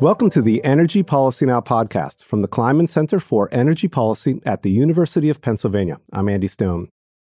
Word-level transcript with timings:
Welcome 0.00 0.30
to 0.30 0.40
the 0.40 0.64
Energy 0.64 1.02
Policy 1.02 1.44
Now 1.44 1.60
podcast 1.60 2.24
from 2.24 2.40
the 2.40 2.48
Kleinman 2.48 2.88
Center 2.88 3.20
for 3.20 3.50
Energy 3.52 3.86
Policy 3.86 4.40
at 4.46 4.62
the 4.62 4.70
University 4.70 5.28
of 5.28 5.42
Pennsylvania. 5.42 6.00
I'm 6.10 6.30
Andy 6.30 6.48
Stone. 6.48 6.88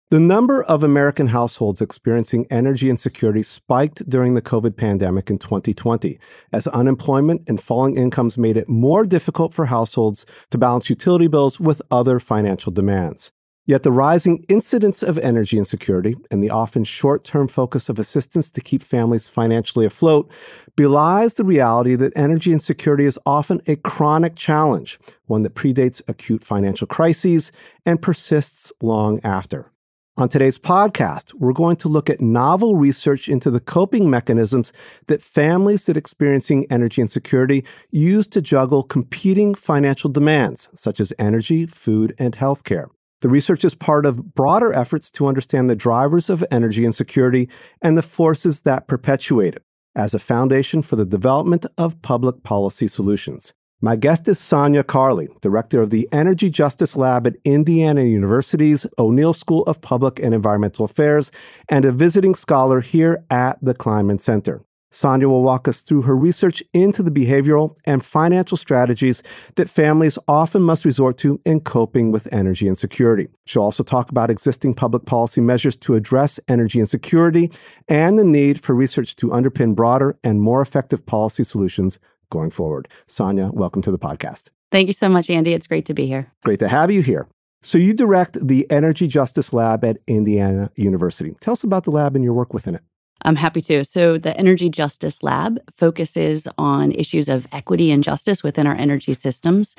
The 0.09 0.19
number 0.19 0.63
of 0.63 0.83
American 0.83 1.27
households 1.27 1.79
experiencing 1.79 2.47
energy 2.49 2.89
insecurity 2.89 3.43
spiked 3.43 4.09
during 4.09 4.33
the 4.33 4.41
COVID 4.41 4.77
pandemic 4.77 5.29
in 5.29 5.37
2020 5.37 6.17
as 6.51 6.65
unemployment 6.65 7.43
and 7.47 7.61
falling 7.61 7.97
incomes 7.97 8.35
made 8.35 8.57
it 8.57 8.67
more 8.67 9.05
difficult 9.05 9.53
for 9.53 9.67
households 9.67 10.25
to 10.49 10.57
balance 10.57 10.89
utility 10.89 11.27
bills 11.27 11.59
with 11.59 11.83
other 11.91 12.19
financial 12.19 12.71
demands. 12.71 13.31
Yet 13.67 13.81
the 13.81 13.91
rising 13.91 14.45
incidence 14.47 15.01
of 15.01 15.17
energy 15.17 15.57
insecurity 15.57 16.15
and 16.29 16.43
the 16.43 16.51
often 16.51 16.83
short 16.83 17.23
term 17.23 17.47
focus 17.47 17.89
of 17.89 17.97
assistance 17.97 18.51
to 18.51 18.61
keep 18.61 18.83
families 18.83 19.27
financially 19.27 19.87
afloat 19.87 20.31
belies 20.75 21.33
the 21.33 21.43
reality 21.43 21.95
that 21.95 22.15
energy 22.15 22.51
insecurity 22.51 23.05
is 23.05 23.17
often 23.25 23.63
a 23.65 23.75
chronic 23.77 24.35
challenge, 24.35 24.99
one 25.25 25.41
that 25.41 25.55
predates 25.55 25.99
acute 26.07 26.43
financial 26.43 26.85
crises 26.85 27.51
and 27.87 28.03
persists 28.03 28.71
long 28.81 29.19
after. 29.23 29.71
On 30.17 30.29
today's 30.29 30.59
podcast, 30.59 31.33
we're 31.33 31.51
going 31.51 31.75
to 31.77 31.89
look 31.89 32.09
at 32.09 32.21
novel 32.21 32.77
research 32.77 33.27
into 33.27 33.49
the 33.49 33.59
coping 33.59 34.09
mechanisms 34.09 34.71
that 35.07 35.23
families 35.23 35.87
that 35.87 35.97
experiencing 35.97 36.67
energy 36.69 37.01
insecurity 37.01 37.65
use 37.89 38.27
to 38.27 38.41
juggle 38.41 38.83
competing 38.83 39.55
financial 39.55 40.09
demands, 40.09 40.69
such 40.75 41.01
as 41.01 41.11
energy, 41.17 41.65
food, 41.65 42.15
and 42.17 42.37
healthcare. 42.37 42.89
The 43.21 43.29
research 43.29 43.63
is 43.63 43.75
part 43.75 44.05
of 44.05 44.35
broader 44.35 44.73
efforts 44.73 45.09
to 45.11 45.27
understand 45.27 45.69
the 45.69 45.75
drivers 45.75 46.29
of 46.29 46.43
energy 46.51 46.85
insecurity 46.85 47.49
and 47.81 47.97
the 47.97 48.01
forces 48.01 48.61
that 48.61 48.87
perpetuate 48.87 49.55
it 49.55 49.63
as 49.95 50.13
a 50.13 50.19
foundation 50.19 50.81
for 50.81 50.95
the 50.95 51.05
development 51.05 51.65
of 51.77 52.01
public 52.01 52.43
policy 52.43 52.87
solutions. 52.87 53.53
My 53.81 53.95
guest 53.95 54.27
is 54.27 54.39
Sanya 54.39 54.85
Carley, 54.85 55.27
director 55.41 55.81
of 55.81 55.89
the 55.89 56.09
Energy 56.11 56.49
Justice 56.49 56.95
Lab 56.95 57.27
at 57.27 57.35
Indiana 57.43 58.03
University's 58.03 58.87
O'Neill 58.97 59.33
School 59.33 59.63
of 59.63 59.81
Public 59.81 60.19
and 60.19 60.33
Environmental 60.33 60.85
Affairs 60.85 61.31
and 61.69 61.85
a 61.85 61.91
visiting 61.91 62.35
scholar 62.35 62.81
here 62.81 63.23
at 63.29 63.57
the 63.61 63.73
Kleinman 63.73 64.19
Center. 64.19 64.63
Sanya 64.95 65.25
will 65.25 65.43
walk 65.43 65.67
us 65.67 65.81
through 65.81 66.03
her 66.03 66.15
research 66.15 66.63
into 66.71 67.03
the 67.03 67.11
behavioral 67.11 67.75
and 67.83 68.03
financial 68.03 68.55
strategies 68.55 69.21
that 69.55 69.67
families 69.67 70.17
often 70.25 70.61
must 70.61 70.85
resort 70.85 71.17
to 71.17 71.41
in 71.43 71.59
coping 71.59 72.13
with 72.13 72.31
energy 72.31 72.65
insecurity. 72.65 73.27
She'll 73.45 73.63
also 73.63 73.83
talk 73.83 74.09
about 74.09 74.29
existing 74.29 74.73
public 74.73 75.05
policy 75.05 75.41
measures 75.41 75.75
to 75.77 75.95
address 75.95 76.39
energy 76.47 76.79
insecurity 76.79 77.51
and 77.89 78.17
the 78.17 78.23
need 78.23 78.63
for 78.63 78.73
research 78.73 79.17
to 79.17 79.31
underpin 79.31 79.75
broader 79.75 80.17
and 80.23 80.41
more 80.41 80.61
effective 80.61 81.05
policy 81.05 81.43
solutions 81.43 81.99
going 82.29 82.49
forward. 82.49 82.87
Sanya, 83.05 83.53
welcome 83.53 83.81
to 83.81 83.91
the 83.91 83.99
podcast. 83.99 84.49
Thank 84.71 84.87
you 84.87 84.93
so 84.93 85.09
much, 85.09 85.29
Andy. 85.29 85.53
It's 85.53 85.67
great 85.67 85.85
to 85.87 85.93
be 85.93 86.07
here. 86.07 86.31
Great 86.45 86.59
to 86.59 86.69
have 86.69 86.89
you 86.89 87.01
here. 87.01 87.27
So, 87.61 87.77
you 87.77 87.93
direct 87.93 88.47
the 88.47 88.65
Energy 88.71 89.07
Justice 89.07 89.51
Lab 89.51 89.83
at 89.83 89.97
Indiana 90.07 90.71
University. 90.75 91.35
Tell 91.41 91.51
us 91.51 91.65
about 91.65 91.83
the 91.83 91.91
lab 91.91 92.15
and 92.15 92.23
your 92.23 92.33
work 92.33 92.53
within 92.53 92.75
it. 92.75 92.81
I'm 93.23 93.37
happy 93.37 93.61
to. 93.61 93.83
So, 93.85 94.17
the 94.17 94.37
Energy 94.37 94.69
Justice 94.69 95.23
Lab 95.23 95.59
focuses 95.75 96.47
on 96.57 96.91
issues 96.91 97.29
of 97.29 97.47
equity 97.51 97.91
and 97.91 98.03
justice 98.03 98.43
within 98.43 98.67
our 98.67 98.75
energy 98.75 99.13
systems. 99.13 99.75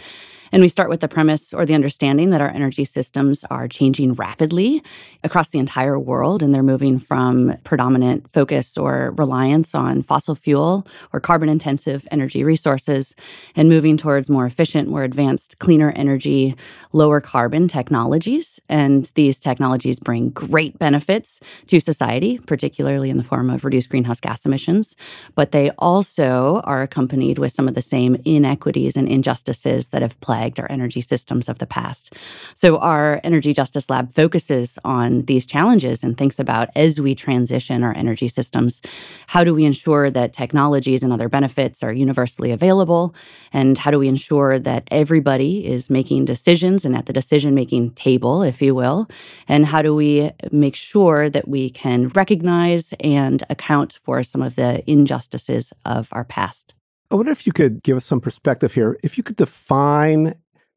And 0.52 0.62
we 0.62 0.69
start 0.69 0.89
with 0.89 1.00
the 1.00 1.08
premise 1.08 1.52
or 1.52 1.66
the 1.66 1.75
understanding 1.75 2.30
that 2.30 2.41
our 2.41 2.50
energy 2.50 2.84
systems 2.84 3.44
are 3.50 3.69
changing 3.69 4.14
rapidly 4.14 4.83
across 5.25 5.48
the 5.48 5.58
entire 5.58 5.98
world. 5.98 6.42
And 6.42 6.55
they're 6.55 6.62
moving 6.62 6.98
from 6.98 7.56
predominant 7.64 8.30
focus 8.33 8.78
or 8.78 9.12
reliance 9.17 9.74
on 9.74 10.02
fossil 10.02 10.34
fuel 10.34 10.86
or 11.12 11.20
carbon 11.20 11.48
intensive 11.48 12.06
energy 12.11 12.44
resources 12.44 13.14
and 13.55 13.69
moving 13.69 13.96
towards 13.96 14.30
more 14.30 14.46
efficient, 14.46 14.89
more 14.89 15.02
advanced, 15.02 15.58
cleaner 15.58 15.92
energy, 15.96 16.55
lower 16.92 17.20
carbon 17.20 17.68
technologies. 17.68 18.61
And 18.68 19.11
these 19.14 19.40
technologies 19.40 19.98
bring 19.98 20.30
great 20.30 20.78
benefits 20.78 21.40
to 21.67 21.80
society, 21.80 22.39
particularly 22.39 23.11
in 23.11 23.17
the 23.17 23.24
form 23.24 23.51
of 23.51 23.64
reduced 23.64 23.90
greenhouse 23.90 24.20
gas 24.20 24.46
emissions. 24.46 24.96
But 25.34 25.52
they 25.52 25.70
also 25.78 26.61
are 26.64 26.83
accompanied 26.83 27.39
with 27.39 27.52
some 27.52 27.68
of 27.68 27.74
the 27.74 27.83
same 27.83 28.17
inequities 28.24 28.96
and 28.96 29.08
injustices 29.08 29.89
that 29.89 30.02
have 30.02 30.20
plagued 30.20 30.36
plagued 30.36 30.61
our 30.61 30.70
energy 30.70 31.01
systems 31.01 31.48
of 31.48 31.58
the 31.58 31.67
past. 31.67 32.13
So, 32.52 32.77
our 32.77 33.20
Energy 33.24 33.55
Justice 33.55 33.89
Lab 33.89 34.13
focuses 34.13 34.79
on 34.85 35.23
these 35.23 35.47
challenges 35.47 36.05
and 36.05 36.17
thinks 36.19 36.39
about 36.39 36.69
as 36.77 37.01
we 37.01 37.14
transition 37.14 37.83
our 37.83 37.97
energy 37.97 38.29
systems, 38.29 38.83
how 39.29 39.45
do 39.45 39.55
we 39.55 39.64
ensure 39.64 40.11
that 40.11 40.35
technologies 40.35 41.02
and 41.02 41.11
other 41.11 41.30
benefits 41.30 41.83
are 41.83 41.92
universally 41.92 42.51
available? 42.51 43.14
And 43.51 43.79
how 43.79 43.91
do 43.91 43.98
we 43.98 44.08
ensure 44.08 44.58
that 44.58 44.86
everybody 44.91 45.67
is 45.67 45.89
making 45.89 46.27
decisions 46.27 46.85
and 46.85 46.95
at 46.95 47.07
the 47.07 47.14
decision 47.14 47.55
making 47.55 47.92
table, 47.92 48.42
if 48.42 48.61
you 48.61 48.75
will? 48.75 49.08
And 49.48 49.64
how 49.64 49.80
do 49.80 49.95
we 49.95 50.33
make 50.52 50.77
sure 50.77 51.30
that 51.30 51.48
we 51.48 51.70
can 51.70 52.08
recognize 52.08 52.92
and 53.01 53.42
account 53.48 54.01
for 54.05 54.23
some 54.23 54.42
of 54.42 54.55
the 54.57 54.83
injustices 54.86 55.73
of 55.86 56.08
our 56.13 56.25
past? 56.25 56.76
I 57.11 57.14
wonder 57.14 57.30
if 57.30 57.46
you 57.46 57.52
could 57.52 57.83
give 57.83 57.96
us 57.96 58.05
some 58.05 58.20
perspective 58.20 58.74
here. 58.74 58.98
If 59.02 59.17
you 59.17 59.22
could 59.22 59.36
define 59.36 60.34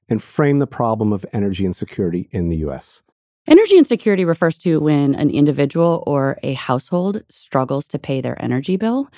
and 0.07 0.21
frame 0.21 0.59
the 0.59 0.67
problem 0.67 1.11
of 1.11 1.25
energy 1.33 1.65
insecurity 1.65 2.27
in 2.31 2.49
the 2.49 2.57
US. 2.57 3.03
Energy 3.49 3.79
insecurity 3.79 4.23
refers 4.23 4.59
to 4.59 4.79
when 4.79 5.15
an 5.15 5.31
individual 5.31 6.03
or 6.05 6.37
a 6.43 6.53
household 6.53 7.23
struggles 7.29 7.87
to 7.87 7.97
pay 7.97 8.21
their 8.21 8.39
energy 8.39 8.77
bill, 8.77 9.09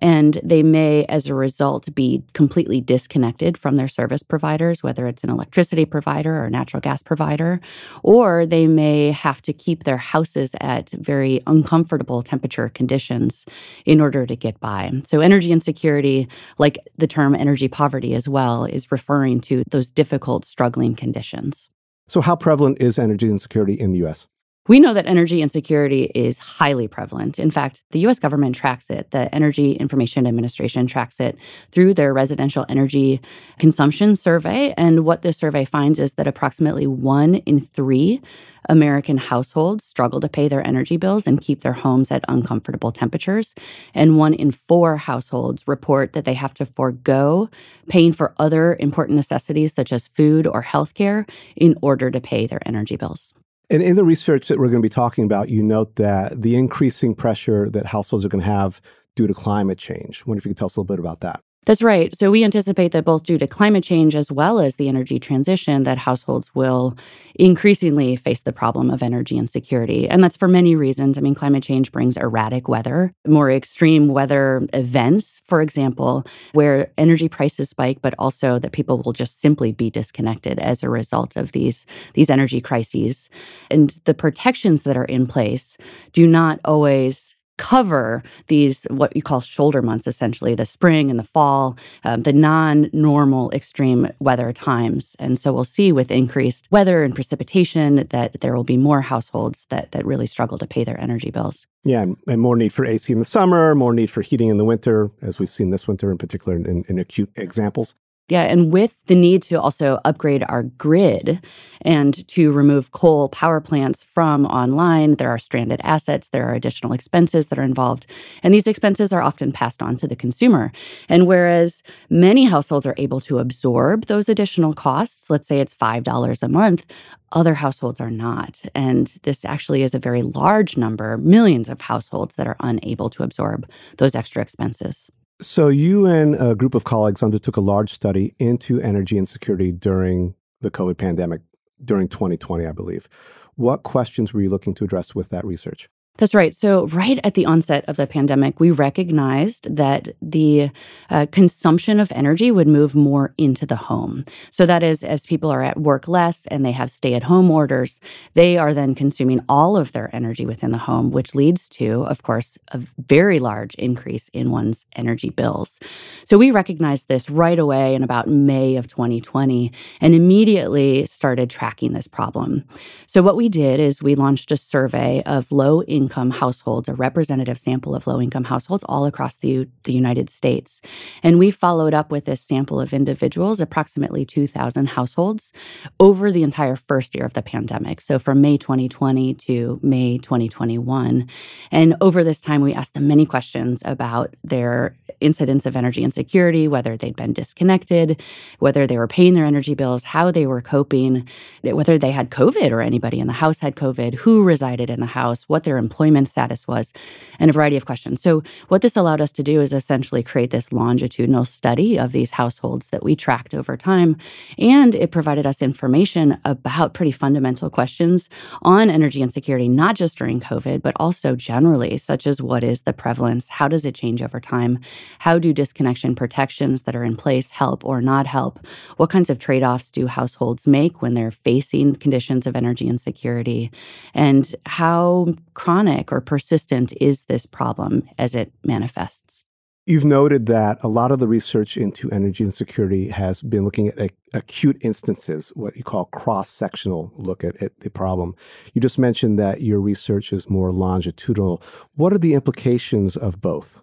and 0.00 0.38
they 0.44 0.62
may, 0.62 1.04
as 1.06 1.26
a 1.26 1.34
result, 1.34 1.92
be 1.92 2.22
completely 2.32 2.80
disconnected 2.80 3.58
from 3.58 3.74
their 3.74 3.88
service 3.88 4.22
providers, 4.22 4.80
whether 4.80 5.08
it's 5.08 5.24
an 5.24 5.28
electricity 5.28 5.84
provider 5.84 6.36
or 6.36 6.44
a 6.44 6.50
natural 6.50 6.80
gas 6.80 7.02
provider, 7.02 7.60
or 8.04 8.46
they 8.46 8.68
may 8.68 9.10
have 9.10 9.42
to 9.42 9.52
keep 9.52 9.82
their 9.82 9.96
houses 9.96 10.54
at 10.60 10.90
very 10.90 11.42
uncomfortable 11.48 12.22
temperature 12.22 12.68
conditions 12.68 13.44
in 13.84 14.00
order 14.00 14.24
to 14.24 14.36
get 14.36 14.60
by. 14.60 14.92
So, 15.04 15.18
energy 15.18 15.50
insecurity, 15.50 16.28
like 16.58 16.78
the 16.96 17.08
term 17.08 17.34
energy 17.34 17.66
poverty 17.66 18.14
as 18.14 18.28
well, 18.28 18.66
is 18.66 18.92
referring 18.92 19.40
to 19.40 19.64
those 19.68 19.90
difficult, 19.90 20.44
struggling 20.44 20.94
conditions. 20.94 21.68
So, 22.10 22.20
how 22.20 22.34
prevalent 22.34 22.78
is 22.82 22.98
energy 22.98 23.28
insecurity 23.28 23.74
in 23.74 23.92
the 23.92 24.04
US? 24.04 24.26
We 24.70 24.78
know 24.78 24.94
that 24.94 25.06
energy 25.06 25.42
insecurity 25.42 26.12
is 26.14 26.38
highly 26.38 26.86
prevalent. 26.86 27.40
In 27.40 27.50
fact, 27.50 27.82
the 27.90 28.06
US 28.06 28.20
government 28.20 28.54
tracks 28.54 28.88
it. 28.88 29.10
The 29.10 29.34
Energy 29.34 29.72
Information 29.72 30.28
Administration 30.28 30.86
tracks 30.86 31.18
it 31.18 31.36
through 31.72 31.94
their 31.94 32.14
residential 32.14 32.64
energy 32.68 33.20
consumption 33.58 34.14
survey. 34.14 34.72
And 34.76 35.04
what 35.04 35.22
this 35.22 35.38
survey 35.38 35.64
finds 35.64 35.98
is 35.98 36.12
that 36.12 36.28
approximately 36.28 36.86
one 36.86 37.34
in 37.46 37.58
three 37.58 38.22
American 38.68 39.18
households 39.18 39.84
struggle 39.84 40.20
to 40.20 40.28
pay 40.28 40.46
their 40.46 40.64
energy 40.64 40.96
bills 40.96 41.26
and 41.26 41.40
keep 41.40 41.62
their 41.62 41.72
homes 41.72 42.12
at 42.12 42.24
uncomfortable 42.28 42.92
temperatures. 42.92 43.56
And 43.92 44.18
one 44.18 44.34
in 44.34 44.52
four 44.52 44.98
households 44.98 45.66
report 45.66 46.12
that 46.12 46.24
they 46.24 46.34
have 46.34 46.54
to 46.54 46.64
forego 46.64 47.50
paying 47.88 48.12
for 48.12 48.34
other 48.38 48.76
important 48.78 49.16
necessities 49.16 49.74
such 49.74 49.92
as 49.92 50.06
food 50.06 50.46
or 50.46 50.62
healthcare 50.62 51.28
in 51.56 51.76
order 51.82 52.08
to 52.12 52.20
pay 52.20 52.46
their 52.46 52.62
energy 52.64 52.94
bills. 52.94 53.34
And 53.70 53.82
in 53.82 53.94
the 53.94 54.04
research 54.04 54.48
that 54.48 54.58
we're 54.58 54.66
going 54.66 54.82
to 54.82 54.86
be 54.86 54.88
talking 54.88 55.24
about, 55.24 55.48
you 55.48 55.62
note 55.62 55.94
that 55.94 56.42
the 56.42 56.56
increasing 56.56 57.14
pressure 57.14 57.70
that 57.70 57.86
households 57.86 58.24
are 58.24 58.28
going 58.28 58.42
to 58.42 58.50
have 58.50 58.80
due 59.14 59.28
to 59.28 59.34
climate 59.34 59.78
change. 59.78 60.22
I 60.26 60.28
wonder 60.28 60.40
if 60.40 60.44
you 60.44 60.50
could 60.50 60.58
tell 60.58 60.66
us 60.66 60.76
a 60.76 60.80
little 60.80 60.96
bit 60.96 60.98
about 60.98 61.20
that. 61.20 61.40
That's 61.70 61.82
right. 61.82 62.12
So 62.18 62.32
we 62.32 62.42
anticipate 62.42 62.90
that 62.90 63.04
both 63.04 63.22
due 63.22 63.38
to 63.38 63.46
climate 63.46 63.84
change 63.84 64.16
as 64.16 64.32
well 64.32 64.58
as 64.58 64.74
the 64.74 64.88
energy 64.88 65.20
transition, 65.20 65.84
that 65.84 65.98
households 65.98 66.52
will 66.52 66.98
increasingly 67.36 68.16
face 68.16 68.40
the 68.40 68.52
problem 68.52 68.90
of 68.90 69.04
energy 69.04 69.38
insecurity. 69.38 70.08
And 70.08 70.24
that's 70.24 70.36
for 70.36 70.48
many 70.48 70.74
reasons. 70.74 71.16
I 71.16 71.20
mean, 71.20 71.36
climate 71.36 71.62
change 71.62 71.92
brings 71.92 72.16
erratic 72.16 72.66
weather, 72.66 73.12
more 73.24 73.52
extreme 73.52 74.08
weather 74.08 74.66
events, 74.72 75.42
for 75.46 75.60
example, 75.60 76.26
where 76.54 76.90
energy 76.98 77.28
prices 77.28 77.68
spike, 77.68 78.02
but 78.02 78.16
also 78.18 78.58
that 78.58 78.72
people 78.72 79.00
will 79.02 79.12
just 79.12 79.40
simply 79.40 79.70
be 79.70 79.90
disconnected 79.90 80.58
as 80.58 80.82
a 80.82 80.90
result 80.90 81.36
of 81.36 81.52
these, 81.52 81.86
these 82.14 82.30
energy 82.30 82.60
crises. 82.60 83.30
And 83.70 83.90
the 84.06 84.14
protections 84.14 84.82
that 84.82 84.96
are 84.96 85.04
in 85.04 85.24
place 85.28 85.78
do 86.12 86.26
not 86.26 86.58
always 86.64 87.36
cover 87.60 88.22
these 88.46 88.84
what 88.84 89.14
you 89.14 89.20
call 89.20 89.42
shoulder 89.42 89.82
months 89.82 90.06
essentially 90.06 90.54
the 90.54 90.64
spring 90.64 91.10
and 91.10 91.18
the 91.18 91.30
fall 91.36 91.76
um, 92.04 92.22
the 92.22 92.32
non-normal 92.32 93.50
extreme 93.52 94.08
weather 94.18 94.50
times. 94.50 95.14
And 95.18 95.38
so 95.38 95.52
we'll 95.52 95.64
see 95.64 95.92
with 95.92 96.10
increased 96.10 96.66
weather 96.70 97.04
and 97.04 97.14
precipitation 97.14 97.96
that 98.08 98.40
there 98.40 98.56
will 98.56 98.64
be 98.64 98.78
more 98.78 99.02
households 99.02 99.66
that 99.68 99.92
that 99.92 100.06
really 100.06 100.26
struggle 100.26 100.56
to 100.56 100.66
pay 100.66 100.84
their 100.84 100.98
energy 100.98 101.30
bills. 101.30 101.66
Yeah 101.84 102.06
and 102.26 102.40
more 102.40 102.56
need 102.56 102.72
for 102.72 102.86
ac 102.86 103.12
in 103.12 103.18
the 103.18 103.24
summer 103.24 103.74
more 103.74 103.92
need 103.92 104.10
for 104.10 104.22
heating 104.22 104.48
in 104.48 104.56
the 104.56 104.64
winter 104.64 105.10
as 105.20 105.38
we've 105.38 105.50
seen 105.50 105.70
this 105.70 105.86
winter 105.86 106.10
in 106.10 106.18
particular 106.18 106.56
in, 106.56 106.84
in 106.88 106.98
acute 106.98 107.30
examples 107.36 107.94
Yeah. 108.30 108.42
And 108.42 108.72
with 108.72 109.04
the 109.06 109.16
need 109.16 109.42
to 109.42 109.60
also 109.60 109.98
upgrade 110.04 110.44
our 110.48 110.62
grid 110.62 111.44
and 111.82 112.26
to 112.28 112.52
remove 112.52 112.92
coal 112.92 113.28
power 113.28 113.60
plants 113.60 114.04
from 114.04 114.46
online, 114.46 115.16
there 115.16 115.30
are 115.30 115.38
stranded 115.38 115.80
assets, 115.82 116.28
there 116.28 116.48
are 116.48 116.54
additional 116.54 116.92
expenses 116.92 117.48
that 117.48 117.58
are 117.58 117.64
involved. 117.64 118.06
And 118.44 118.54
these 118.54 118.68
expenses 118.68 119.12
are 119.12 119.20
often 119.20 119.50
passed 119.50 119.82
on 119.82 119.96
to 119.96 120.06
the 120.06 120.14
consumer. 120.14 120.70
And 121.08 121.26
whereas 121.26 121.82
many 122.08 122.44
households 122.44 122.86
are 122.86 122.94
able 122.98 123.20
to 123.22 123.40
absorb 123.40 124.06
those 124.06 124.28
additional 124.28 124.74
costs, 124.74 125.28
let's 125.28 125.48
say 125.48 125.58
it's 125.58 125.74
$5 125.74 126.42
a 126.42 126.48
month, 126.48 126.86
other 127.32 127.54
households 127.54 128.00
are 128.00 128.12
not. 128.12 128.62
And 128.76 129.08
this 129.24 129.44
actually 129.44 129.82
is 129.82 129.94
a 129.94 129.98
very 129.98 130.22
large 130.22 130.76
number, 130.76 131.18
millions 131.18 131.68
of 131.68 131.80
households 131.80 132.36
that 132.36 132.46
are 132.46 132.56
unable 132.60 133.10
to 133.10 133.24
absorb 133.24 133.68
those 133.96 134.14
extra 134.14 134.40
expenses. 134.40 135.10
So, 135.40 135.68
you 135.68 136.04
and 136.04 136.34
a 136.34 136.54
group 136.54 136.74
of 136.74 136.84
colleagues 136.84 137.22
undertook 137.22 137.56
a 137.56 137.62
large 137.62 137.90
study 137.92 138.34
into 138.38 138.78
energy 138.80 139.16
insecurity 139.16 139.72
during 139.72 140.34
the 140.60 140.70
COVID 140.70 140.98
pandemic, 140.98 141.40
during 141.82 142.08
2020, 142.08 142.66
I 142.66 142.72
believe. 142.72 143.08
What 143.54 143.82
questions 143.82 144.34
were 144.34 144.42
you 144.42 144.50
looking 144.50 144.74
to 144.74 144.84
address 144.84 145.14
with 145.14 145.30
that 145.30 145.44
research? 145.46 145.88
That's 146.20 146.34
right. 146.34 146.54
So, 146.54 146.86
right 146.88 147.18
at 147.24 147.32
the 147.32 147.46
onset 147.46 147.82
of 147.88 147.96
the 147.96 148.06
pandemic, 148.06 148.60
we 148.60 148.70
recognized 148.70 149.74
that 149.74 150.08
the 150.20 150.70
uh, 151.08 151.24
consumption 151.32 151.98
of 151.98 152.12
energy 152.12 152.50
would 152.50 152.68
move 152.68 152.94
more 152.94 153.32
into 153.38 153.64
the 153.64 153.76
home. 153.76 154.26
So, 154.50 154.66
that 154.66 154.82
is, 154.82 155.02
as 155.02 155.24
people 155.24 155.50
are 155.50 155.62
at 155.62 155.80
work 155.80 156.08
less 156.08 156.44
and 156.48 156.62
they 156.62 156.72
have 156.72 156.90
stay 156.90 157.14
at 157.14 157.22
home 157.22 157.50
orders, 157.50 158.02
they 158.34 158.58
are 158.58 158.74
then 158.74 158.94
consuming 158.94 159.42
all 159.48 159.78
of 159.78 159.92
their 159.92 160.14
energy 160.14 160.44
within 160.44 160.72
the 160.72 160.78
home, 160.78 161.10
which 161.10 161.34
leads 161.34 161.70
to, 161.70 162.04
of 162.04 162.22
course, 162.22 162.58
a 162.68 162.82
very 163.08 163.38
large 163.38 163.74
increase 163.76 164.28
in 164.34 164.50
one's 164.50 164.84
energy 164.94 165.30
bills. 165.30 165.80
So, 166.26 166.36
we 166.36 166.50
recognized 166.50 167.08
this 167.08 167.30
right 167.30 167.58
away 167.58 167.94
in 167.94 168.02
about 168.02 168.28
May 168.28 168.76
of 168.76 168.88
2020 168.88 169.72
and 170.02 170.14
immediately 170.14 171.06
started 171.06 171.48
tracking 171.48 171.94
this 171.94 172.06
problem. 172.06 172.64
So, 173.06 173.22
what 173.22 173.36
we 173.36 173.48
did 173.48 173.80
is 173.80 174.02
we 174.02 174.14
launched 174.14 174.52
a 174.52 174.58
survey 174.58 175.22
of 175.24 175.50
low 175.50 175.82
income 175.84 176.09
income 176.10 176.30
households, 176.32 176.88
a 176.88 176.94
representative 176.94 177.56
sample 177.56 177.94
of 177.94 178.04
low 178.04 178.20
income 178.20 178.44
households 178.44 178.82
all 178.88 179.06
across 179.06 179.36
the, 179.36 179.68
the 179.84 179.92
United 179.92 180.28
States. 180.28 180.82
And 181.22 181.38
we 181.38 181.52
followed 181.52 181.94
up 181.94 182.10
with 182.10 182.24
this 182.24 182.40
sample 182.40 182.80
of 182.80 182.92
individuals, 182.92 183.60
approximately 183.60 184.24
2,000 184.24 184.88
households, 184.88 185.52
over 186.00 186.32
the 186.32 186.42
entire 186.42 186.74
first 186.74 187.14
year 187.14 187.24
of 187.24 187.34
the 187.34 187.42
pandemic. 187.42 188.00
So 188.00 188.18
from 188.18 188.40
May 188.40 188.58
2020 188.58 189.34
to 189.34 189.78
May 189.84 190.18
2021. 190.18 191.28
And 191.70 191.94
over 192.00 192.24
this 192.24 192.40
time, 192.40 192.60
we 192.60 192.74
asked 192.74 192.94
them 192.94 193.06
many 193.06 193.24
questions 193.24 193.80
about 193.84 194.34
their 194.42 194.96
incidents 195.20 195.64
of 195.64 195.76
energy 195.76 196.02
insecurity, 196.02 196.66
whether 196.66 196.96
they'd 196.96 197.14
been 197.14 197.32
disconnected, 197.32 198.20
whether 198.58 198.84
they 198.84 198.98
were 198.98 199.06
paying 199.06 199.34
their 199.34 199.44
energy 199.44 199.74
bills, 199.74 200.02
how 200.02 200.32
they 200.32 200.46
were 200.46 200.62
coping, 200.62 201.28
whether 201.62 201.98
they 201.98 202.10
had 202.10 202.30
COVID 202.30 202.72
or 202.72 202.80
anybody 202.80 203.20
in 203.20 203.28
the 203.28 203.34
house 203.34 203.60
had 203.60 203.76
COVID, 203.76 204.14
who 204.14 204.42
resided 204.42 204.90
in 204.90 204.98
the 204.98 205.06
house, 205.06 205.44
what 205.44 205.62
their 205.62 205.78
employment 206.00 206.28
status 206.28 206.66
was, 206.66 206.94
and 207.38 207.50
a 207.50 207.52
variety 207.52 207.76
of 207.76 207.84
questions. 207.84 208.22
So, 208.22 208.42
what 208.68 208.80
this 208.80 208.96
allowed 208.96 209.20
us 209.20 209.32
to 209.32 209.42
do 209.42 209.60
is 209.60 209.74
essentially 209.74 210.22
create 210.22 210.50
this 210.50 210.72
longitudinal 210.72 211.44
study 211.44 211.98
of 211.98 212.12
these 212.12 212.30
households 212.32 212.88
that 212.88 213.02
we 213.02 213.14
tracked 213.14 213.52
over 213.52 213.76
time. 213.76 214.16
And 214.56 214.94
it 214.94 215.10
provided 215.10 215.44
us 215.44 215.60
information 215.60 216.38
about 216.42 216.94
pretty 216.94 217.12
fundamental 217.12 217.68
questions 217.68 218.30
on 218.62 218.88
energy 218.88 219.20
insecurity, 219.20 219.68
not 219.68 219.94
just 219.94 220.16
during 220.16 220.40
COVID, 220.40 220.80
but 220.80 220.94
also 220.96 221.36
generally, 221.36 221.98
such 221.98 222.26
as 222.26 222.40
what 222.40 222.64
is 222.64 222.82
the 222.82 222.94
prevalence? 222.94 223.48
How 223.48 223.68
does 223.68 223.84
it 223.84 223.94
change 223.94 224.22
over 224.22 224.40
time? 224.40 224.78
How 225.18 225.38
do 225.38 225.52
disconnection 225.52 226.14
protections 226.14 226.82
that 226.82 226.96
are 226.96 227.04
in 227.04 227.14
place 227.14 227.50
help 227.50 227.84
or 227.84 228.00
not 228.00 228.26
help? 228.26 228.58
What 228.96 229.10
kinds 229.10 229.28
of 229.28 229.38
trade 229.38 229.62
offs 229.62 229.90
do 229.90 230.06
households 230.06 230.66
make 230.66 231.02
when 231.02 231.12
they're 231.12 231.30
facing 231.30 231.96
conditions 231.96 232.46
of 232.46 232.56
energy 232.56 232.88
insecurity? 232.88 233.70
And 234.14 234.54
how 234.64 235.34
chronic 235.80 236.12
or 236.12 236.20
persistent 236.20 236.92
is 237.00 237.24
this 237.24 237.46
problem 237.46 238.02
as 238.18 238.34
it 238.34 238.52
manifests? 238.62 239.44
You've 239.86 240.04
noted 240.04 240.44
that 240.46 240.78
a 240.82 240.88
lot 240.88 241.10
of 241.10 241.20
the 241.20 241.26
research 241.26 241.76
into 241.76 242.10
energy 242.10 242.44
insecurity 242.44 243.08
has 243.08 243.42
been 243.42 243.64
looking 243.64 243.88
at 243.88 244.10
acute 244.34 244.76
instances, 244.82 245.52
what 245.56 245.76
you 245.76 245.82
call 245.82 246.04
cross 246.04 246.50
sectional 246.50 247.12
look 247.16 247.42
at, 247.42 247.60
at, 247.62 247.80
the 247.80 247.90
problem. 247.90 248.36
You 248.74 248.80
just 248.82 248.98
mentioned 248.98 249.38
that 249.38 249.62
your 249.62 249.80
research 249.80 250.34
is 250.34 250.50
more 250.50 250.70
longitudinal. 250.70 251.62
What 251.94 252.12
are 252.12 252.18
the 252.18 252.34
implications 252.34 253.16
of 253.16 253.40
both? 253.40 253.82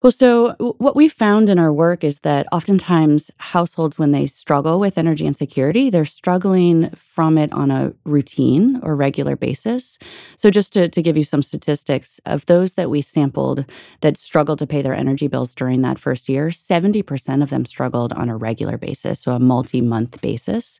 Well, 0.00 0.12
so 0.12 0.54
what 0.78 0.94
we 0.94 1.08
found 1.08 1.48
in 1.48 1.58
our 1.58 1.72
work 1.72 2.04
is 2.04 2.20
that 2.20 2.46
oftentimes 2.52 3.32
households, 3.38 3.98
when 3.98 4.12
they 4.12 4.26
struggle 4.26 4.78
with 4.78 4.96
energy 4.96 5.26
insecurity, 5.26 5.90
they're 5.90 6.04
struggling 6.04 6.90
from 6.90 7.36
it 7.36 7.52
on 7.52 7.72
a 7.72 7.94
routine 8.04 8.78
or 8.84 8.94
regular 8.94 9.34
basis. 9.34 9.98
So, 10.36 10.50
just 10.50 10.72
to, 10.74 10.88
to 10.88 11.02
give 11.02 11.16
you 11.16 11.24
some 11.24 11.42
statistics, 11.42 12.20
of 12.24 12.46
those 12.46 12.74
that 12.74 12.90
we 12.90 13.02
sampled 13.02 13.64
that 14.00 14.16
struggled 14.16 14.60
to 14.60 14.68
pay 14.68 14.82
their 14.82 14.94
energy 14.94 15.26
bills 15.26 15.52
during 15.52 15.82
that 15.82 15.98
first 15.98 16.28
year, 16.28 16.46
70% 16.46 17.42
of 17.42 17.50
them 17.50 17.64
struggled 17.64 18.12
on 18.12 18.28
a 18.28 18.36
regular 18.36 18.78
basis, 18.78 19.18
so 19.18 19.32
a 19.32 19.40
multi 19.40 19.80
month 19.80 20.20
basis. 20.20 20.78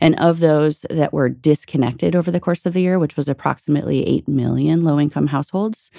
And 0.00 0.14
of 0.20 0.38
those 0.38 0.86
that 0.88 1.12
were 1.12 1.28
disconnected 1.28 2.14
over 2.14 2.30
the 2.30 2.38
course 2.38 2.64
of 2.64 2.74
the 2.74 2.82
year, 2.82 3.00
which 3.00 3.16
was 3.16 3.28
approximately 3.28 4.06
8 4.06 4.28
million 4.28 4.84
low 4.84 5.00
income 5.00 5.26
households, 5.26 5.90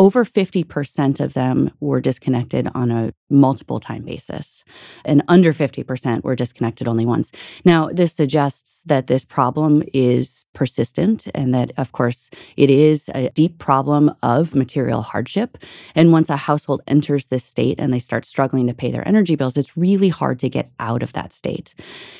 over 0.00 0.24
50% 0.24 1.20
of 1.20 1.34
them 1.34 1.70
were 1.78 2.00
disconnected 2.00 2.66
on 2.74 2.90
a 2.90 3.12
multiple 3.30 3.80
time 3.80 4.02
basis, 4.02 4.64
and 5.04 5.22
under 5.28 5.52
50% 5.52 6.24
were 6.24 6.36
disconnected 6.36 6.88
only 6.88 7.06
once. 7.06 7.32
Now, 7.64 7.88
this 7.92 8.12
suggests 8.12 8.82
that 8.86 9.06
this 9.06 9.24
problem 9.24 9.82
is 9.92 10.48
persistent 10.52 11.28
and 11.34 11.54
that, 11.54 11.70
of 11.76 11.92
course, 11.92 12.30
it 12.56 12.70
is 12.70 13.08
a 13.14 13.30
deep 13.30 13.58
problem 13.58 14.14
of 14.22 14.54
material 14.54 15.02
hardship. 15.02 15.58
And 15.94 16.12
once 16.12 16.28
a 16.28 16.36
household 16.36 16.82
enters 16.86 17.28
this 17.28 17.44
state 17.44 17.78
and 17.78 17.92
they 17.92 17.98
start 17.98 18.26
struggling 18.26 18.66
to 18.66 18.74
pay 18.74 18.90
their 18.90 19.06
energy 19.06 19.36
bills, 19.36 19.56
it's 19.56 19.76
really 19.76 20.08
hard 20.08 20.38
to 20.40 20.48
get 20.48 20.70
out 20.78 21.02
of 21.02 21.12
that 21.12 21.32
state. 21.32 21.74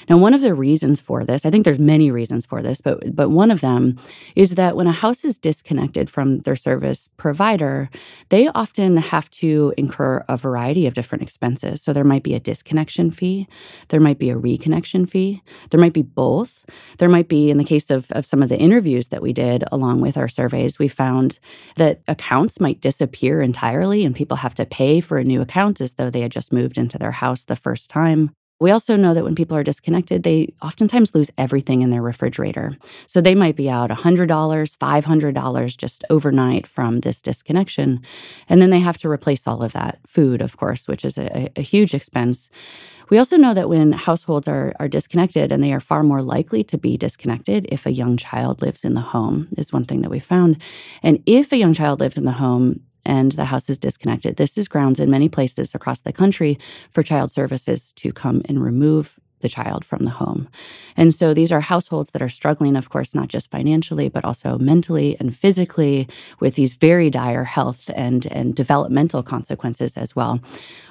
Now, 0.09 0.17
one 0.19 0.35
of 0.35 0.41
the 0.41 0.55
reasons 0.55 1.01
for 1.01 1.25
this, 1.25 1.45
I 1.45 1.51
think 1.51 1.65
there's 1.65 1.79
many 1.79 2.11
reasons 2.11 2.47
for 2.47 2.63
this, 2.63 2.81
but, 2.81 3.15
but 3.15 3.31
one 3.31 3.51
of 3.51 3.61
them 3.61 3.97
is 4.37 4.55
that 4.55 4.77
when 4.77 4.87
a 4.87 4.93
house 4.93 5.25
is 5.25 5.39
disconnected 5.39 6.09
from 6.09 6.39
their 6.41 6.57
service 6.57 7.09
provider, 7.17 7.91
they 8.29 8.49
often 8.49 8.97
have 8.97 9.31
to 9.31 9.75
incur 9.77 10.25
a 10.29 10.37
variety 10.37 10.87
of 10.87 10.95
different 11.01 11.23
expenses. 11.23 11.81
So 11.81 11.95
there 11.95 12.05
might 12.05 12.23
be 12.23 12.35
a 12.35 12.41
disconnection 12.41 13.11
fee, 13.11 13.49
there 13.89 14.01
might 14.01 14.19
be 14.19 14.29
a 14.29 14.37
reconnection 14.37 15.09
fee, 15.09 15.43
there 15.71 15.81
might 15.81 15.95
be 15.95 16.03
both. 16.03 16.67
There 16.99 17.09
might 17.09 17.29
be, 17.29 17.51
in 17.51 17.57
the 17.57 17.65
case 17.65 17.91
of, 17.91 18.13
of 18.13 18.27
some 18.27 18.43
of 18.43 18.51
the 18.51 18.59
interviews 18.59 19.09
that 19.09 19.23
we 19.23 19.33
did 19.33 19.65
along 19.73 20.03
with 20.03 20.19
our 20.19 20.29
surveys, 20.29 20.79
we 20.79 20.89
found 20.89 21.39
that 21.77 22.03
accounts 22.07 22.61
might 22.61 22.83
disappear 22.83 23.41
entirely 23.41 24.05
and 24.05 24.15
people 24.15 24.37
have 24.37 24.55
to 24.57 24.67
pay 24.67 25.01
for 25.01 25.17
a 25.17 25.25
new 25.25 25.41
account 25.41 25.81
as 25.81 25.95
though 25.95 26.11
they 26.11 26.21
had 26.21 26.33
just 26.33 26.53
moved 26.53 26.77
into 26.77 26.99
their 26.99 27.13
house 27.13 27.45
the 27.45 27.57
first 27.57 27.89
time. 27.89 28.35
We 28.61 28.71
also 28.71 28.95
know 28.95 29.15
that 29.15 29.25
when 29.25 29.35
people 29.35 29.57
are 29.57 29.65
disconnected, 29.65 30.23
they 30.23 30.53
oftentimes 30.61 31.15
lose 31.15 31.31
everything 31.39 31.81
in 31.81 31.89
their 31.89 32.03
refrigerator. 32.03 32.77
So 33.07 33.23
they 33.23 33.35
might 33.35 33.57
be 33.57 33.71
out 33.71 33.89
$100, 33.89 34.27
$500 34.29 35.77
just 35.79 36.05
overnight 36.11 36.67
from 36.67 37.01
this 37.01 37.23
disconnection. 37.23 38.03
And 38.51 38.61
then 38.61 38.69
they 38.69 38.81
have 38.81 38.99
to 38.99 39.09
replace 39.09 39.47
all 39.47 39.63
of 39.63 39.73
that 39.73 39.99
food, 40.07 40.43
of 40.43 40.59
course, 40.59 40.87
which 40.87 41.07
is 41.07 41.17
a, 41.17 41.51
a 41.57 41.63
huge 41.63 41.95
expense. 41.95 42.51
We 43.09 43.19
also 43.19 43.39
know 43.39 43.55
that 43.55 43.69
when 43.69 43.93
households 43.93 44.47
are, 44.47 44.73
are 44.79 44.89
disconnected, 44.89 45.51
and 45.51 45.65
they 45.65 45.73
are 45.73 45.81
far 45.81 46.05
more 46.05 46.23
likely 46.23 46.63
to 46.65 46.79
be 46.79 46.97
disconnected 46.97 47.67
if 47.73 47.85
a 47.85 47.91
young 47.91 48.17
child 48.17 48.63
lives 48.63 48.85
in 48.85 48.95
the 48.95 49.01
home, 49.01 49.49
is 49.57 49.73
one 49.73 49.85
thing 49.85 50.03
that 50.03 50.11
we 50.11 50.21
found. 50.21 50.63
And 51.03 51.21
if 51.27 51.51
a 51.51 51.57
young 51.57 51.73
child 51.73 51.99
lives 51.99 52.17
in 52.17 52.25
the 52.25 52.33
home, 52.33 52.81
and 53.05 53.33
the 53.33 53.47
house 53.47 53.71
is 53.71 53.79
disconnected. 53.79 54.37
This 54.37 54.59
is 54.59 54.69
grounds 54.69 55.01
in 55.01 55.11
many 55.11 55.29
places 55.29 55.75
across 55.75 56.01
the 56.01 56.13
country 56.13 56.59
for 56.91 57.03
child 57.03 57.31
services 57.31 57.93
to 57.97 58.13
come 58.13 58.43
and 58.47 58.63
remove 58.63 59.19
the 59.41 59.49
child 59.49 59.85
from 59.85 60.05
the 60.05 60.11
home. 60.11 60.49
And 60.97 61.15
so 61.15 61.33
these 61.35 61.51
are 61.51 61.61
households 61.61 62.11
that 62.11 62.23
are 62.23 62.29
struggling, 62.29 62.77
of 62.77 62.91
course, 62.91 63.15
not 63.15 63.29
just 63.29 63.51
financially, 63.51 64.09
but 64.09 64.25
also 64.25 64.59
mentally 64.59 65.17
and 65.19 65.35
physically 65.35 66.09
with 66.41 66.55
these 66.55 66.75
very 66.75 67.11
dire 67.11 67.45
health 67.45 67.91
and, 67.95 68.27
and 68.27 68.55
developmental 68.55 69.23
consequences 69.23 69.97
as 69.97 70.15
well, 70.15 70.41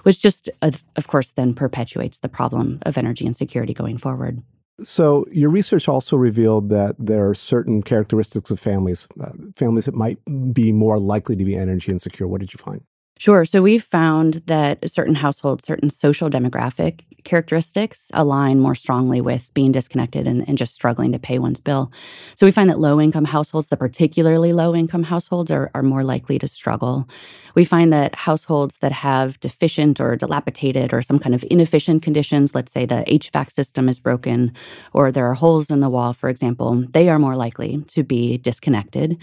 which 0.04 0.22
just, 0.22 0.50
of 0.62 1.08
course, 1.08 1.32
then 1.32 1.54
perpetuates 1.54 2.18
the 2.20 2.30
problem 2.30 2.80
of 2.84 2.98
energy 2.98 3.26
insecurity 3.26 3.74
going 3.74 3.98
forward. 3.98 4.42
So, 4.82 5.26
your 5.32 5.50
research 5.50 5.88
also 5.90 6.16
revealed 6.16 6.70
that 6.70 6.96
there 6.98 7.28
are 7.28 7.34
certain 7.34 7.82
characteristics 7.84 8.50
of 8.50 8.60
families, 8.60 9.08
uh, 9.22 9.32
families 9.56 9.86
that 9.86 9.96
might 9.96 10.20
be 10.54 10.72
more 10.72 11.00
likely 11.00 11.36
to 11.36 11.44
be 11.44 11.56
energy 11.56 11.92
insecure. 11.92 12.28
What 12.28 12.40
did 12.40 12.54
you 12.54 12.58
find? 12.58 12.82
Sure. 13.20 13.44
So 13.44 13.62
we've 13.62 13.84
found 13.84 14.36
that 14.46 14.90
certain 14.90 15.16
households, 15.16 15.66
certain 15.66 15.90
social 15.90 16.30
demographic 16.30 17.02
characteristics 17.26 18.10
align 18.14 18.62
more 18.62 18.76
strongly 18.76 19.20
with 19.20 19.54
being 19.54 19.74
disconnected 19.74 20.26
and, 20.26 20.48
and, 20.48 20.58
just 20.58 20.74
struggling 20.74 21.12
to 21.12 21.20
pay 21.20 21.38
one's 21.38 21.60
bill. 21.60 21.92
So 22.36 22.46
we 22.46 22.52
find 22.52 22.70
that 22.70 22.80
low 22.80 23.00
income 23.02 23.26
households, 23.26 23.68
the 23.68 23.76
particularly 23.76 24.54
low 24.54 24.74
income 24.74 25.04
households, 25.04 25.52
are, 25.52 25.70
are 25.76 25.84
more 25.84 26.04
likely 26.04 26.40
to 26.40 26.48
struggle. 26.48 27.10
We 27.56 27.66
find 27.66 27.92
that 27.92 28.16
households 28.16 28.78
that 28.78 28.94
have 28.94 29.38
deficient 29.42 30.00
or 30.00 30.16
dilapidated 30.16 30.94
or 30.94 31.02
some 31.02 31.20
kind 31.20 31.36
of 31.36 31.44
inefficient 31.52 32.04
conditions, 32.04 32.56
let's 32.56 32.72
say 32.72 32.86
the 32.86 33.04
HVAC 33.06 33.52
system 33.52 33.90
is 33.90 34.00
broken 34.00 34.54
or 34.94 35.12
there 35.12 35.28
are 35.28 35.34
holes 35.34 35.70
in 35.70 35.82
the 35.82 35.90
wall, 35.90 36.14
for 36.14 36.30
example, 36.30 36.86
they 36.92 37.10
are 37.10 37.20
more 37.20 37.36
likely 37.36 37.84
to 37.90 38.04
be 38.04 38.38
disconnected. 38.38 39.18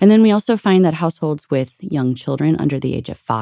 And 0.00 0.10
then 0.10 0.22
we 0.22 0.30
also 0.30 0.56
find 0.56 0.84
that 0.84 0.94
households 0.94 1.48
with 1.50 1.76
young 1.80 2.14
children 2.14 2.56
under 2.58 2.78
the 2.78 2.94
age 2.94 3.08
of 3.08 3.18
five 3.18 3.33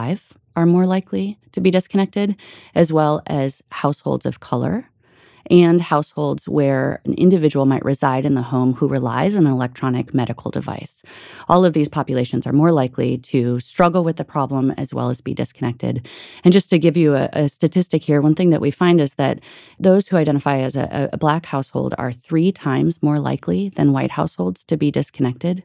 are 0.57 0.67
more 0.67 0.87
likely 0.87 1.39
to 1.53 1.61
be 1.61 1.71
disconnected, 1.71 2.37
as 2.75 2.93
well 2.93 3.23
as 3.27 3.63
households 3.71 4.27
of 4.27 4.41
color 4.41 4.89
and 5.51 5.81
households 5.81 6.49
where 6.49 7.01
an 7.05 7.15
individual 7.15 7.67
might 7.67 7.85
reside 7.85 8.25
in 8.25 8.35
the 8.35 8.43
home 8.43 8.75
who 8.75 8.89
relies 8.89 9.37
on 9.37 9.47
an 9.47 9.53
electronic 9.53 10.15
medical 10.15 10.51
device. 10.51 11.03
All 11.49 11.65
of 11.65 11.73
these 11.73 11.89
populations 11.89 12.47
are 12.47 12.53
more 12.53 12.73
likely 12.73 13.19
to 13.19 13.61
struggle 13.61 14.05
with 14.05 14.17
the 14.17 14.25
problem 14.25 14.71
as 14.73 14.95
well 14.95 15.11
as 15.11 15.21
be 15.21 15.35
disconnected. 15.35 16.07
And 16.45 16.53
just 16.53 16.71
to 16.71 16.79
give 16.79 16.97
you 16.97 17.15
a, 17.15 17.29
a 17.33 17.49
statistic 17.49 18.03
here, 18.03 18.21
one 18.21 18.35
thing 18.35 18.51
that 18.51 18.61
we 18.61 18.71
find 18.71 19.01
is 19.01 19.15
that 19.15 19.41
those 19.79 20.09
who 20.09 20.17
identify 20.17 20.59
as 20.59 20.77
a, 20.77 21.11
a 21.13 21.19
Black 21.19 21.47
household 21.47 21.95
are 21.99 22.13
three 22.13 22.53
times 22.53 23.03
more 23.03 23.19
likely 23.19 23.69
than 23.69 23.93
white 23.93 24.13
households 24.13 24.65
to 24.65 24.77
be 24.77 24.91
disconnected, 24.91 25.65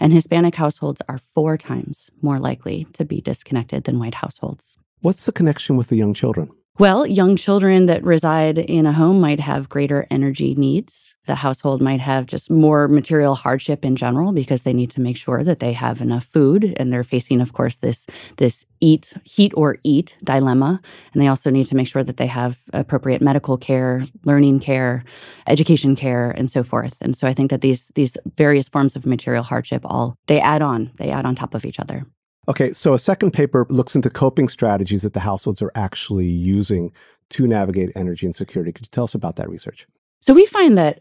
and 0.00 0.12
Hispanic 0.12 0.54
households 0.54 1.02
are 1.08 1.18
four 1.18 1.56
times 1.56 2.10
more 2.20 2.38
likely 2.38 2.84
to 2.92 3.04
be 3.04 3.20
disconnected 3.20 3.84
than 3.84 3.98
white 3.98 4.14
households. 4.14 4.76
What's 5.00 5.26
the 5.26 5.32
connection 5.32 5.76
with 5.76 5.88
the 5.88 5.96
young 5.96 6.14
children? 6.14 6.50
Well, 6.76 7.06
young 7.06 7.36
children 7.36 7.86
that 7.86 8.02
reside 8.02 8.58
in 8.58 8.84
a 8.84 8.92
home 8.92 9.20
might 9.20 9.38
have 9.38 9.68
greater 9.68 10.08
energy 10.10 10.56
needs. 10.56 11.14
The 11.26 11.36
household 11.36 11.80
might 11.80 12.00
have 12.00 12.26
just 12.26 12.50
more 12.50 12.88
material 12.88 13.36
hardship 13.36 13.84
in 13.84 13.94
general 13.94 14.32
because 14.32 14.62
they 14.62 14.72
need 14.72 14.90
to 14.90 15.00
make 15.00 15.16
sure 15.16 15.44
that 15.44 15.60
they 15.60 15.72
have 15.72 16.00
enough 16.00 16.24
food 16.24 16.74
and 16.76 16.92
they're 16.92 17.04
facing 17.04 17.40
of 17.40 17.52
course 17.52 17.76
this 17.76 18.06
this 18.38 18.66
eat 18.80 19.14
heat 19.22 19.52
or 19.56 19.78
eat 19.84 20.18
dilemma 20.24 20.80
and 21.12 21.22
they 21.22 21.28
also 21.28 21.48
need 21.48 21.66
to 21.66 21.76
make 21.76 21.86
sure 21.86 22.02
that 22.02 22.16
they 22.16 22.26
have 22.26 22.58
appropriate 22.72 23.22
medical 23.22 23.56
care, 23.56 24.02
learning 24.24 24.58
care, 24.58 25.04
education 25.46 25.94
care 25.94 26.32
and 26.32 26.50
so 26.50 26.64
forth. 26.64 26.96
And 27.00 27.16
so 27.16 27.28
I 27.28 27.34
think 27.34 27.50
that 27.50 27.60
these 27.60 27.92
these 27.94 28.16
various 28.36 28.68
forms 28.68 28.96
of 28.96 29.06
material 29.06 29.44
hardship 29.44 29.82
all 29.84 30.16
they 30.26 30.40
add 30.40 30.60
on, 30.60 30.90
they 30.98 31.10
add 31.10 31.24
on 31.24 31.36
top 31.36 31.54
of 31.54 31.64
each 31.64 31.78
other. 31.78 32.04
Okay, 32.48 32.72
so 32.72 32.94
a 32.94 32.98
second 32.98 33.32
paper 33.32 33.66
looks 33.70 33.94
into 33.94 34.10
coping 34.10 34.48
strategies 34.48 35.02
that 35.02 35.14
the 35.14 35.20
households 35.20 35.62
are 35.62 35.72
actually 35.74 36.28
using 36.28 36.92
to 37.30 37.46
navigate 37.46 37.90
energy 37.94 38.26
insecurity. 38.26 38.72
Could 38.72 38.86
you 38.86 38.90
tell 38.90 39.04
us 39.04 39.14
about 39.14 39.36
that 39.36 39.48
research? 39.48 39.86
So 40.20 40.34
we 40.34 40.46
find 40.46 40.76
that 40.78 41.00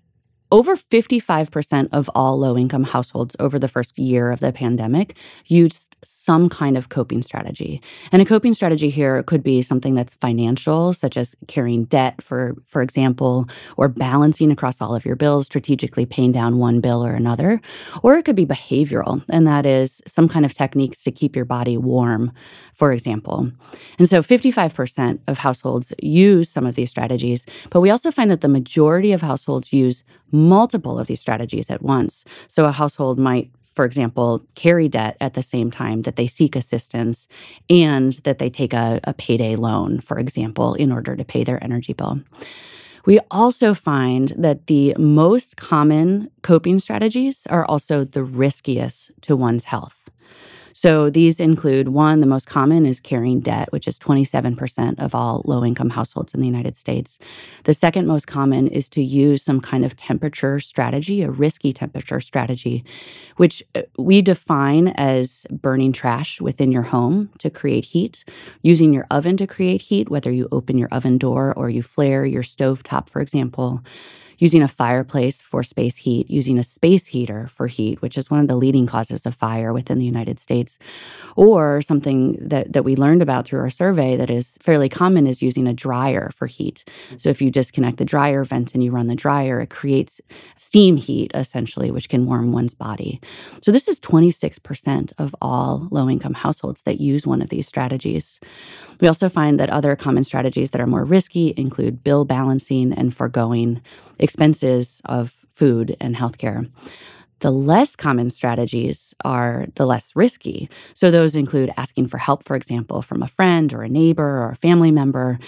over 0.53 0.75
55% 0.75 1.89
of 1.91 2.12
all 2.13 2.38
low 2.38 2.55
income 2.55 2.83
households 2.83 3.36
over 3.39 3.57
the 3.57 3.67
first 3.67 3.98
year 3.98 4.31
of 4.31 4.39
the 4.39 4.53
pandemic 4.53 5.17
used 5.48 5.95
some 6.03 6.48
kind 6.48 6.77
of 6.77 6.89
coping 6.89 7.24
strategy. 7.24 7.81
And 8.12 8.22
a 8.22 8.25
coping 8.25 8.53
strategy 8.53 8.91
here 8.91 9.24
could 9.24 9.41
be 9.41 9.63
something 9.63 9.95
that's 9.95 10.13
financial, 10.13 10.93
such 10.93 11.17
as 11.17 11.36
carrying 11.48 11.86
debt, 11.86 12.22
for, 12.22 12.55
for 12.65 12.83
example, 12.83 13.50
or 13.77 13.88
balancing 13.88 14.51
across 14.51 14.79
all 14.79 14.93
of 14.93 15.05
your 15.05 15.15
bills, 15.15 15.48
strategically 15.48 16.05
paying 16.05 16.31
down 16.31 16.60
one 16.60 16.81
bill 16.81 17.03
or 17.03 17.15
another. 17.15 17.60
Or 18.03 18.15
it 18.17 18.24
could 18.24 18.36
be 18.36 18.45
behavioral, 18.45 19.24
and 19.29 19.48
that 19.48 19.65
is 19.65 20.03
some 20.05 20.29
kind 20.29 20.45
of 20.45 20.53
techniques 20.53 21.01
to 21.03 21.12
keep 21.12 21.36
your 21.36 21.45
body 21.45 21.77
warm, 21.77 22.31
for 22.75 22.91
example. 22.91 23.51
And 23.98 24.07
so 24.07 24.22
55% 24.22 25.19
of 25.25 25.39
households 25.39 25.93
use 26.00 26.48
some 26.48 26.67
of 26.67 26.75
these 26.75 26.91
strategies, 26.91 27.48
but 27.72 27.81
we 27.81 27.89
also 27.89 28.12
find 28.12 28.29
that 28.29 28.41
the 28.41 28.48
majority 28.48 29.13
of 29.13 29.22
households 29.22 29.74
use 29.74 30.03
multiple 30.33 30.99
of 30.99 31.07
these 31.07 31.21
strategies 31.21 31.69
at 31.69 31.81
once. 31.81 32.25
So 32.47 32.65
a 32.65 32.71
household 32.71 33.19
might 33.19 33.51
for 33.75 33.85
example, 33.85 34.39
carry 34.55 34.87
debt 34.87 35.17
at 35.19 35.33
the 35.33 35.41
same 35.41 35.71
time 35.71 36.03
that 36.03 36.15
they 36.15 36.27
seek 36.27 36.55
assistance 36.55 37.27
and 37.69 38.13
that 38.23 38.37
they 38.37 38.49
take 38.49 38.73
a, 38.73 38.99
a, 39.03 39.13
payday 39.13 39.55
loan, 39.55 39.99
for 39.99 40.19
example, 40.19 40.75
in 40.75 40.91
order 40.91 41.15
to 41.15 41.25
pay 41.25 41.43
their 41.43 41.63
energy 41.63 41.93
bill. 41.93 42.21
We 43.05 43.19
also 43.31 43.73
find 43.73 44.29
that 44.37 44.67
the 44.67 44.95
most 44.97 45.57
common 45.57 46.29
coping 46.41 46.79
strategies 46.79 47.45
are 47.47 47.65
also 47.65 48.05
the 48.05 48.23
riskiest 48.23 49.11
to 49.21 49.35
one's 49.35 49.65
health. 49.65 50.02
So 50.73 51.09
these 51.09 51.39
include 51.39 51.89
one, 51.89 52.19
the 52.19 52.27
most 52.27 52.47
common 52.47 52.85
is 52.85 52.99
carrying 52.99 53.39
debt, 53.39 53.71
which 53.71 53.87
is 53.87 53.99
27% 53.99 54.99
of 54.99 55.15
all 55.15 55.43
low 55.45 55.63
income 55.63 55.91
households 55.91 56.33
in 56.33 56.41
the 56.41 56.47
United 56.47 56.75
States. 56.75 57.19
The 57.63 57.73
second 57.73 58.07
most 58.07 58.27
common 58.27 58.67
is 58.67 58.89
to 58.89 59.03
use 59.03 59.43
some 59.43 59.61
kind 59.61 59.85
of 59.85 59.95
temperature 59.95 60.59
strategy, 60.59 61.21
a 61.21 61.29
risky 61.31 61.73
temperature 61.73 62.19
strategy, 62.19 62.83
which 63.37 63.63
uh, 63.75 63.83
we 63.97 64.21
define 64.21 64.89
as 64.89 65.45
burning 65.51 65.93
trash 65.93 66.41
within 66.41 66.71
your 66.71 66.83
home 66.83 67.29
to 67.37 67.49
create 67.49 67.85
heat, 67.85 68.25
using 68.63 68.93
your 68.93 69.05
oven 69.11 69.37
to 69.37 69.47
create 69.47 69.83
heat, 69.83 70.09
whether 70.09 70.31
you 70.31 70.47
open 70.51 70.77
your 70.77 70.89
oven 70.89 71.17
door 71.17 71.53
or 71.55 71.69
you 71.69 71.83
flare 71.83 72.25
your 72.25 72.43
stove 72.43 72.83
top, 72.83 73.09
for 73.09 73.21
example 73.21 73.81
using 74.43 74.62
a 74.62 74.67
fireplace 74.67 75.39
for 75.39 75.63
space 75.63 75.95
heat, 75.95 76.29
using 76.29 76.59
a 76.59 76.63
space 76.63 77.07
heater 77.07 77.47
for 77.47 77.67
heat, 77.67 78.01
which 78.01 78.17
is 78.17 78.29
one 78.29 78.41
of 78.41 78.50
the 78.50 78.57
leading 78.57 78.85
causes 78.85 79.25
of 79.25 79.33
fire 79.33 79.71
within 79.71 80.00
the 80.00 80.05
United 80.05 80.38
States, 80.38 80.77
or 81.38 81.81
something 81.81 82.38
that, 82.41 82.73
that 82.73 82.83
we 82.83 82.97
learned 82.97 83.21
about 83.21 83.45
through 83.45 83.62
our 83.62 83.69
survey 83.69 84.17
that 84.17 84.29
is 84.29 84.57
fairly 84.62 84.89
common 84.89 85.27
is 85.27 85.41
using 85.41 85.65
a 85.65 85.73
dryer 85.73 86.29
for 86.35 86.47
heat. 86.47 86.83
So 87.17 87.29
if 87.29 87.41
you 87.41 87.50
disconnect 87.51 88.00
the 88.00 88.03
dryer 88.03 88.43
vent 88.43 88.73
and 88.73 88.83
you 88.83 88.91
run 88.91 89.07
the 89.07 89.15
dryer, 89.15 89.62
it 89.62 89.69
creates 89.69 90.19
steam 90.55 90.97
heat 90.97 91.31
essentially, 91.33 91.89
which 91.89 92.09
can 92.09 92.25
warm 92.25 92.51
one's 92.51 92.73
body. 92.73 93.21
So 93.62 93.71
this 93.71 93.88
is 93.88 93.97
26% 94.01 95.13
of 95.17 95.33
all 95.41 95.88
low 95.89 96.09
income 96.09 96.33
households 96.33 96.81
that 96.81 97.00
use 97.00 97.25
one 97.25 97.41
of 97.41 97.47
these 97.47 97.65
strategies. 97.65 98.41
We 99.00 99.07
also 99.07 99.29
find 99.29 99.59
that 99.59 99.69
other 99.69 99.95
common 99.95 100.23
strategies 100.23 100.71
that 100.71 100.81
are 100.81 100.88
more 100.88 101.03
risky 101.03 101.53
include 101.57 102.03
bill 102.03 102.25
balancing 102.25 102.93
and 102.93 103.13
foregoing 103.13 103.81
expenses 104.19 105.01
of 105.05 105.45
food 105.51 105.95
and 106.00 106.15
healthcare. 106.15 106.69
The 107.39 107.51
less 107.51 107.95
common 107.95 108.29
strategies 108.29 109.13
are 109.25 109.65
the 109.75 109.85
less 109.85 110.15
risky. 110.15 110.69
So, 110.93 111.12
those 111.12 111.35
include 111.35 111.73
asking 111.75 112.07
for 112.07 112.17
help, 112.17 112.45
for 112.45 112.55
example, 112.55 113.01
from 113.01 113.21
a 113.21 113.27
friend 113.27 113.73
or 113.73 113.83
a 113.83 113.89
neighbor 113.89 114.41
or 114.43 114.51
a 114.51 114.55
family 114.55 114.91
member, 114.91 115.39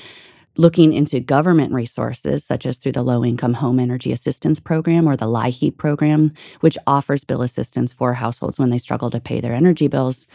looking 0.58 0.94
into 0.94 1.20
government 1.20 1.74
resources, 1.74 2.44
such 2.44 2.66
as 2.66 2.78
through 2.78 2.94
the 2.94 3.04
Low 3.04 3.24
Income 3.24 3.56
Home 3.56 3.80
Energy 3.80 4.12
Assistance 4.12 4.60
Program 4.60 5.08
or 5.08 5.16
the 5.16 5.26
LIHEAP 5.26 5.78
program, 5.78 6.34
which 6.62 6.78
offers 6.88 7.24
bill 7.24 7.42
assistance 7.42 7.92
for 7.92 8.14
households 8.14 8.58
when 8.58 8.70
they 8.70 8.78
struggle 8.78 9.10
to 9.12 9.20
pay 9.20 9.42
their 9.42 9.54
energy 9.54 9.88
bills, 9.88 10.28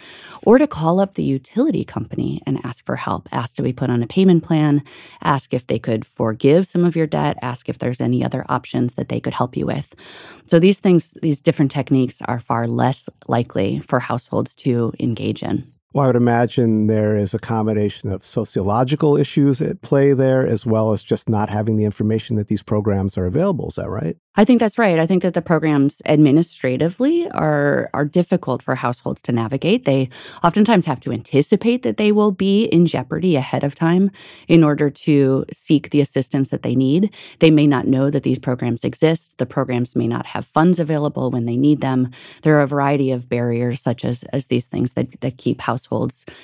or 0.42 0.58
to 0.58 0.66
call 0.66 1.00
up 1.00 1.14
the 1.14 1.22
utility 1.22 1.84
company 1.84 2.40
and 2.46 2.64
ask 2.64 2.84
for 2.84 2.96
help, 2.96 3.28
ask 3.32 3.54
to 3.54 3.62
be 3.62 3.72
put 3.72 3.90
on 3.90 4.02
a 4.02 4.06
payment 4.06 4.42
plan, 4.42 4.82
ask 5.22 5.54
if 5.54 5.66
they 5.66 5.78
could 5.78 6.04
forgive 6.04 6.66
some 6.66 6.84
of 6.84 6.96
your 6.96 7.06
debt, 7.06 7.38
ask 7.42 7.68
if 7.68 7.78
there's 7.78 8.00
any 8.00 8.24
other 8.24 8.44
options 8.48 8.94
that 8.94 9.08
they 9.08 9.20
could 9.20 9.34
help 9.34 9.56
you 9.56 9.66
with. 9.66 9.94
So 10.46 10.58
these 10.58 10.78
things, 10.78 11.16
these 11.22 11.40
different 11.40 11.70
techniques 11.70 12.20
are 12.22 12.40
far 12.40 12.66
less 12.66 13.08
likely 13.26 13.80
for 13.80 14.00
households 14.00 14.54
to 14.56 14.92
engage 14.98 15.42
in. 15.42 15.72
Well, 15.92 16.04
I 16.04 16.06
would 16.06 16.14
imagine 16.14 16.86
there 16.86 17.16
is 17.16 17.34
a 17.34 17.40
combination 17.40 18.12
of 18.12 18.24
sociological 18.24 19.16
issues 19.16 19.60
at 19.60 19.82
play 19.82 20.12
there, 20.12 20.46
as 20.46 20.64
well 20.64 20.92
as 20.92 21.02
just 21.02 21.28
not 21.28 21.50
having 21.50 21.74
the 21.74 21.84
information 21.84 22.36
that 22.36 22.46
these 22.46 22.62
programs 22.62 23.18
are 23.18 23.26
available. 23.26 23.70
Is 23.70 23.74
that 23.74 23.90
right? 23.90 24.16
I 24.36 24.44
think 24.44 24.60
that's 24.60 24.78
right. 24.78 25.00
I 25.00 25.06
think 25.06 25.22
that 25.22 25.34
the 25.34 25.42
programs 25.42 26.00
administratively 26.06 27.28
are 27.30 27.90
are 27.92 28.04
difficult 28.04 28.62
for 28.62 28.76
households 28.76 29.20
to 29.22 29.32
navigate. 29.32 29.84
They 29.84 30.10
oftentimes 30.44 30.86
have 30.86 31.00
to 31.00 31.10
anticipate 31.10 31.82
that 31.82 31.96
they 31.96 32.12
will 32.12 32.30
be 32.30 32.66
in 32.66 32.86
jeopardy 32.86 33.34
ahead 33.34 33.64
of 33.64 33.74
time 33.74 34.12
in 34.46 34.62
order 34.62 34.90
to 34.90 35.44
seek 35.52 35.90
the 35.90 36.00
assistance 36.00 36.50
that 36.50 36.62
they 36.62 36.76
need. 36.76 37.12
They 37.40 37.50
may 37.50 37.66
not 37.66 37.88
know 37.88 38.10
that 38.10 38.22
these 38.22 38.38
programs 38.38 38.84
exist. 38.84 39.38
The 39.38 39.46
programs 39.46 39.96
may 39.96 40.06
not 40.06 40.26
have 40.26 40.46
funds 40.46 40.78
available 40.78 41.32
when 41.32 41.46
they 41.46 41.56
need 41.56 41.80
them. 41.80 42.12
There 42.42 42.56
are 42.56 42.62
a 42.62 42.68
variety 42.68 43.10
of 43.10 43.28
barriers 43.28 43.80
such 43.80 44.04
as 44.04 44.22
as 44.32 44.46
these 44.46 44.66
things 44.66 44.92
that, 44.92 45.20
that 45.20 45.36
keep 45.36 45.60
households 45.60 45.79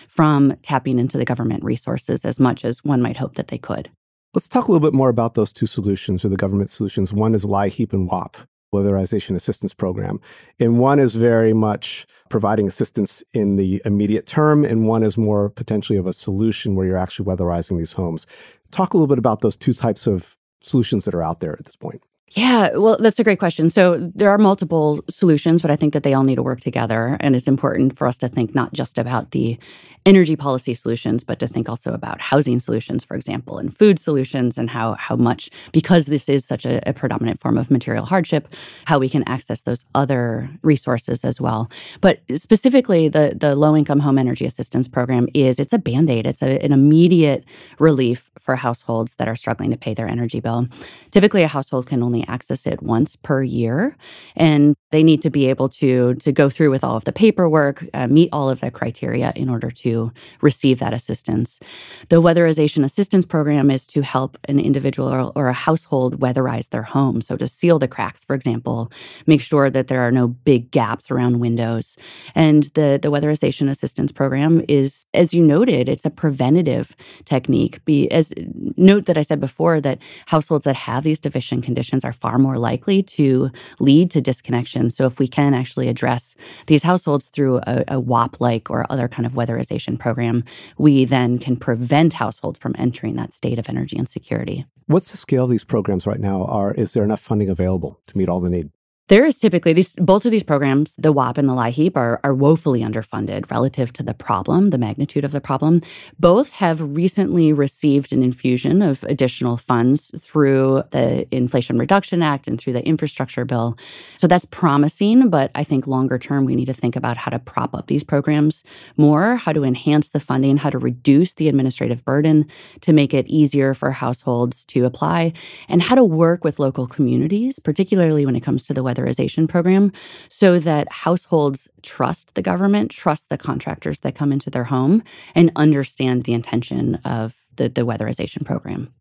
from 0.08 0.56
tapping 0.62 0.98
into 0.98 1.18
the 1.18 1.24
government 1.24 1.64
resources 1.64 2.24
as 2.24 2.40
much 2.40 2.64
as 2.64 2.84
one 2.84 3.02
might 3.02 3.16
hope 3.16 3.34
that 3.34 3.48
they 3.48 3.58
could. 3.58 3.90
Let's 4.34 4.48
talk 4.48 4.68
a 4.68 4.72
little 4.72 4.86
bit 4.86 4.94
more 4.94 5.08
about 5.08 5.34
those 5.34 5.52
two 5.52 5.66
solutions 5.66 6.24
or 6.24 6.28
the 6.28 6.36
government 6.36 6.70
solutions. 6.70 7.12
One 7.12 7.34
is 7.34 7.44
LIHEAP 7.44 7.92
and 7.92 8.06
WAP, 8.06 8.36
Weatherization 8.74 9.34
Assistance 9.34 9.72
Program. 9.72 10.20
And 10.60 10.78
one 10.78 10.98
is 10.98 11.14
very 11.14 11.54
much 11.54 12.06
providing 12.28 12.66
assistance 12.66 13.24
in 13.32 13.56
the 13.56 13.80
immediate 13.84 14.26
term, 14.26 14.64
and 14.64 14.86
one 14.86 15.02
is 15.02 15.16
more 15.16 15.48
potentially 15.48 15.98
of 15.98 16.06
a 16.06 16.12
solution 16.12 16.74
where 16.74 16.86
you're 16.86 16.96
actually 16.96 17.26
weatherizing 17.26 17.78
these 17.78 17.94
homes. 17.94 18.26
Talk 18.70 18.92
a 18.92 18.96
little 18.96 19.06
bit 19.06 19.18
about 19.18 19.40
those 19.40 19.56
two 19.56 19.72
types 19.72 20.06
of 20.06 20.36
solutions 20.60 21.04
that 21.04 21.14
are 21.14 21.22
out 21.22 21.40
there 21.40 21.54
at 21.58 21.64
this 21.64 21.76
point. 21.76 22.02
Yeah, 22.30 22.76
well, 22.76 22.96
that's 22.98 23.20
a 23.20 23.24
great 23.24 23.38
question. 23.38 23.70
So 23.70 24.10
there 24.14 24.30
are 24.30 24.38
multiple 24.38 25.00
solutions, 25.08 25.62
but 25.62 25.70
I 25.70 25.76
think 25.76 25.92
that 25.92 26.02
they 26.02 26.12
all 26.12 26.24
need 26.24 26.34
to 26.34 26.42
work 26.42 26.60
together. 26.60 27.16
And 27.20 27.36
it's 27.36 27.46
important 27.46 27.96
for 27.96 28.06
us 28.06 28.18
to 28.18 28.28
think 28.28 28.52
not 28.52 28.72
just 28.72 28.98
about 28.98 29.30
the 29.30 29.58
energy 30.04 30.36
policy 30.36 30.74
solutions, 30.74 31.24
but 31.24 31.38
to 31.38 31.48
think 31.48 31.68
also 31.68 31.92
about 31.92 32.20
housing 32.20 32.58
solutions, 32.60 33.04
for 33.04 33.16
example, 33.16 33.58
and 33.58 33.76
food 33.76 33.98
solutions, 33.98 34.58
and 34.58 34.70
how 34.70 34.94
how 34.94 35.16
much 35.16 35.50
because 35.72 36.06
this 36.06 36.28
is 36.28 36.44
such 36.44 36.64
a, 36.66 36.80
a 36.88 36.92
predominant 36.92 37.40
form 37.40 37.58
of 37.58 37.70
material 37.70 38.04
hardship, 38.04 38.48
how 38.86 38.98
we 38.98 39.08
can 39.08 39.22
access 39.28 39.62
those 39.62 39.84
other 39.94 40.48
resources 40.62 41.24
as 41.24 41.40
well. 41.40 41.70
But 42.00 42.20
specifically, 42.34 43.08
the 43.08 43.36
the 43.38 43.54
low 43.54 43.76
income 43.76 44.00
home 44.00 44.18
energy 44.18 44.46
assistance 44.46 44.88
program 44.88 45.28
is 45.32 45.60
it's 45.60 45.72
a 45.72 45.78
band 45.78 46.10
aid. 46.10 46.26
It's 46.26 46.42
a, 46.42 46.62
an 46.64 46.72
immediate 46.72 47.44
relief 47.78 48.30
for 48.38 48.56
households 48.56 49.14
that 49.16 49.28
are 49.28 49.36
struggling 49.36 49.70
to 49.70 49.76
pay 49.76 49.94
their 49.94 50.08
energy 50.08 50.40
bill. 50.40 50.66
Typically, 51.10 51.42
a 51.42 51.48
household 51.48 51.86
can 51.86 52.02
only 52.02 52.15
access 52.24 52.66
it 52.66 52.82
once 52.82 53.16
per 53.16 53.42
year, 53.42 53.96
and 54.36 54.74
they 54.90 55.02
need 55.02 55.22
to 55.22 55.30
be 55.30 55.48
able 55.48 55.68
to 55.68 56.14
to 56.14 56.32
go 56.32 56.48
through 56.48 56.70
with 56.70 56.84
all 56.84 56.96
of 56.96 57.04
the 57.04 57.12
paperwork, 57.12 57.84
uh, 57.92 58.06
meet 58.06 58.28
all 58.32 58.48
of 58.48 58.60
the 58.60 58.70
criteria 58.70 59.32
in 59.34 59.48
order 59.48 59.70
to 59.70 60.12
receive 60.40 60.78
that 60.78 60.94
assistance. 60.94 61.60
The 62.08 62.22
weatherization 62.22 62.84
assistance 62.84 63.26
program 63.26 63.70
is 63.70 63.86
to 63.88 64.02
help 64.02 64.38
an 64.48 64.58
individual 64.58 65.08
or, 65.08 65.32
or, 65.34 65.48
a 65.48 65.52
household 65.52 66.20
weatherize 66.20 66.70
their 66.70 66.82
home. 66.82 67.20
So, 67.20 67.36
to 67.36 67.48
seal 67.48 67.78
the 67.78 67.88
cracks, 67.88 68.24
for 68.24 68.34
example, 68.34 68.90
make 69.26 69.40
sure 69.40 69.70
that 69.70 69.88
there 69.88 70.02
are 70.02 70.12
no 70.12 70.28
big 70.28 70.70
gaps 70.70 71.10
around 71.10 71.40
windows. 71.40 71.96
And 72.34 72.64
the, 72.74 72.98
the 73.00 73.10
weatherization 73.10 73.68
assistance 73.68 74.12
program 74.12 74.64
is, 74.68 75.10
as 75.14 75.34
you 75.34 75.42
noted, 75.42 75.88
it's 75.88 76.04
a 76.04 76.10
preventative 76.10 76.96
technique. 77.24 77.84
Be, 77.84 78.10
as 78.10 78.32
Note 78.76 79.06
that 79.06 79.16
I 79.16 79.22
said 79.22 79.40
before 79.40 79.80
that 79.80 79.98
households 80.26 80.64
that 80.64 80.76
have 80.76 81.04
these 81.04 81.20
deficient 81.20 81.64
conditions 81.64 82.04
are 82.04 82.12
far 82.12 82.38
more 82.38 82.58
likely 82.58 83.02
to 83.02 83.50
lead 83.78 84.10
to 84.10 84.20
disconnection. 84.20 84.85
So, 84.90 85.06
if 85.06 85.18
we 85.18 85.28
can 85.28 85.54
actually 85.54 85.88
address 85.88 86.36
these 86.66 86.82
households 86.82 87.26
through 87.28 87.58
a, 87.66 87.84
a 87.88 88.00
WAP 88.00 88.40
like 88.40 88.70
or 88.70 88.86
other 88.90 89.08
kind 89.08 89.26
of 89.26 89.32
weatherization 89.32 89.98
program, 89.98 90.44
we 90.78 91.04
then 91.04 91.38
can 91.38 91.56
prevent 91.56 92.14
households 92.14 92.58
from 92.58 92.74
entering 92.78 93.16
that 93.16 93.32
state 93.32 93.58
of 93.58 93.68
energy 93.68 93.96
insecurity. 93.96 94.66
What's 94.86 95.10
the 95.10 95.16
scale 95.16 95.44
of 95.44 95.50
these 95.50 95.64
programs 95.64 96.06
right 96.06 96.20
now? 96.20 96.44
Are 96.44 96.72
is 96.72 96.92
there 96.92 97.04
enough 97.04 97.20
funding 97.20 97.50
available 97.50 98.00
to 98.06 98.16
meet 98.16 98.28
all 98.28 98.40
the 98.40 98.50
need? 98.50 98.70
There 99.08 99.24
is 99.24 99.38
typically 99.38 99.72
these 99.72 99.92
both 99.92 100.24
of 100.24 100.32
these 100.32 100.42
programs, 100.42 100.96
the 100.96 101.12
WAP 101.12 101.38
and 101.38 101.48
the 101.48 101.52
LIHEAP, 101.52 101.96
are, 101.96 102.18
are 102.24 102.34
woefully 102.34 102.80
underfunded 102.80 103.48
relative 103.52 103.92
to 103.92 104.02
the 104.02 104.14
problem, 104.14 104.70
the 104.70 104.78
magnitude 104.78 105.24
of 105.24 105.30
the 105.30 105.40
problem. 105.40 105.80
Both 106.18 106.50
have 106.54 106.80
recently 106.80 107.52
received 107.52 108.12
an 108.12 108.24
infusion 108.24 108.82
of 108.82 109.04
additional 109.04 109.58
funds 109.58 110.10
through 110.18 110.82
the 110.90 111.28
Inflation 111.30 111.78
Reduction 111.78 112.20
Act 112.20 112.48
and 112.48 112.58
through 112.58 112.72
the 112.72 112.84
infrastructure 112.84 113.44
bill. 113.44 113.78
So 114.16 114.26
that's 114.26 114.44
promising, 114.46 115.28
but 115.30 115.52
I 115.54 115.62
think 115.62 115.86
longer 115.86 116.18
term 116.18 116.44
we 116.44 116.56
need 116.56 116.66
to 116.66 116.72
think 116.72 116.96
about 116.96 117.16
how 117.16 117.30
to 117.30 117.38
prop 117.38 117.76
up 117.76 117.86
these 117.86 118.02
programs 118.02 118.64
more, 118.96 119.36
how 119.36 119.52
to 119.52 119.62
enhance 119.62 120.08
the 120.08 120.18
funding, 120.18 120.56
how 120.56 120.70
to 120.70 120.78
reduce 120.78 121.32
the 121.34 121.48
administrative 121.48 122.04
burden 122.04 122.48
to 122.80 122.92
make 122.92 123.14
it 123.14 123.28
easier 123.28 123.72
for 123.72 123.92
households 123.92 124.64
to 124.64 124.84
apply, 124.84 125.32
and 125.68 125.82
how 125.82 125.94
to 125.94 126.02
work 126.02 126.42
with 126.42 126.58
local 126.58 126.88
communities, 126.88 127.60
particularly 127.60 128.26
when 128.26 128.34
it 128.34 128.42
comes 128.42 128.66
to 128.66 128.74
the 128.74 128.82
weatherization 128.96 129.48
program 129.48 129.92
so 130.28 130.58
that 130.58 130.90
households 130.90 131.68
trust 131.82 132.34
the 132.34 132.42
government, 132.42 132.90
trust 132.90 133.28
the 133.28 133.38
contractors 133.38 134.00
that 134.00 134.14
come 134.14 134.32
into 134.32 134.50
their 134.50 134.64
home, 134.64 135.02
and 135.34 135.50
understand 135.56 136.22
the 136.22 136.34
intention 136.34 136.96
of 137.04 137.34
the, 137.56 137.68
the 137.68 137.82
weatherization 137.82 138.44
program. 138.44 138.92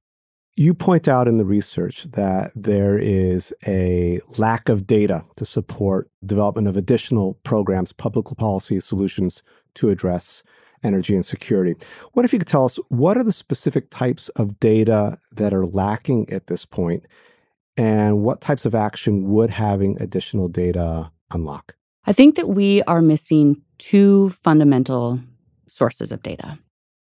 You 0.57 0.73
point 0.73 1.09
out 1.09 1.27
in 1.27 1.37
the 1.37 1.43
research 1.43 2.03
that 2.11 2.51
there 2.55 2.97
is 2.97 3.53
a 3.67 4.21
lack 4.37 4.69
of 4.69 4.87
data 4.87 5.25
to 5.35 5.43
support 5.43 6.09
development 6.25 6.69
of 6.69 6.77
additional 6.77 7.33
programs, 7.43 7.91
public 7.91 8.25
policy 8.37 8.79
solutions 8.79 9.43
to 9.75 9.89
address 9.89 10.43
energy 10.81 11.15
insecurity. 11.15 11.75
What 12.13 12.23
if 12.23 12.31
you 12.31 12.39
could 12.39 12.47
tell 12.47 12.63
us 12.63 12.77
what 12.87 13.17
are 13.17 13.23
the 13.23 13.33
specific 13.33 13.89
types 13.89 14.29
of 14.29 14.59
data 14.59 15.19
that 15.33 15.53
are 15.53 15.65
lacking 15.65 16.29
at 16.31 16.47
this 16.47 16.65
point 16.65 17.05
and 17.77 18.22
what 18.24 18.41
types 18.41 18.65
of 18.65 18.75
action 18.75 19.29
would 19.29 19.50
having 19.50 20.01
additional 20.01 20.48
data 20.48 21.12
unlock? 21.32 21.75
I 22.05 22.13
think 22.13 22.36
that 22.36 22.50
we 22.50 22.84
are 22.84 23.01
missing 23.01 23.62
two 23.77 24.29
fundamental 24.44 25.20
sources 25.67 26.12
of 26.12 26.22
data. 26.24 26.60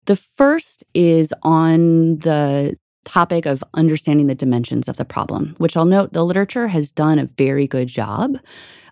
The 0.07 0.17
first 0.17 0.85
is 0.95 1.35
on 1.43 2.19
the 2.19 2.77
topic 3.05 3.47
of 3.47 3.65
understanding 3.75 4.29
the 4.29 4.35
dimensions 4.35 4.89
of 4.89 4.97
the 4.97 5.05
problem, 5.05 5.55
which 5.59 5.77
I'll 5.77 5.85
note 5.85 6.13
the 6.13 6.25
literature 6.25 6.69
has 6.69 6.93
done 6.93 7.19
a 7.19 7.27
very 7.27 7.67
good 7.67 7.89
job 7.89 8.39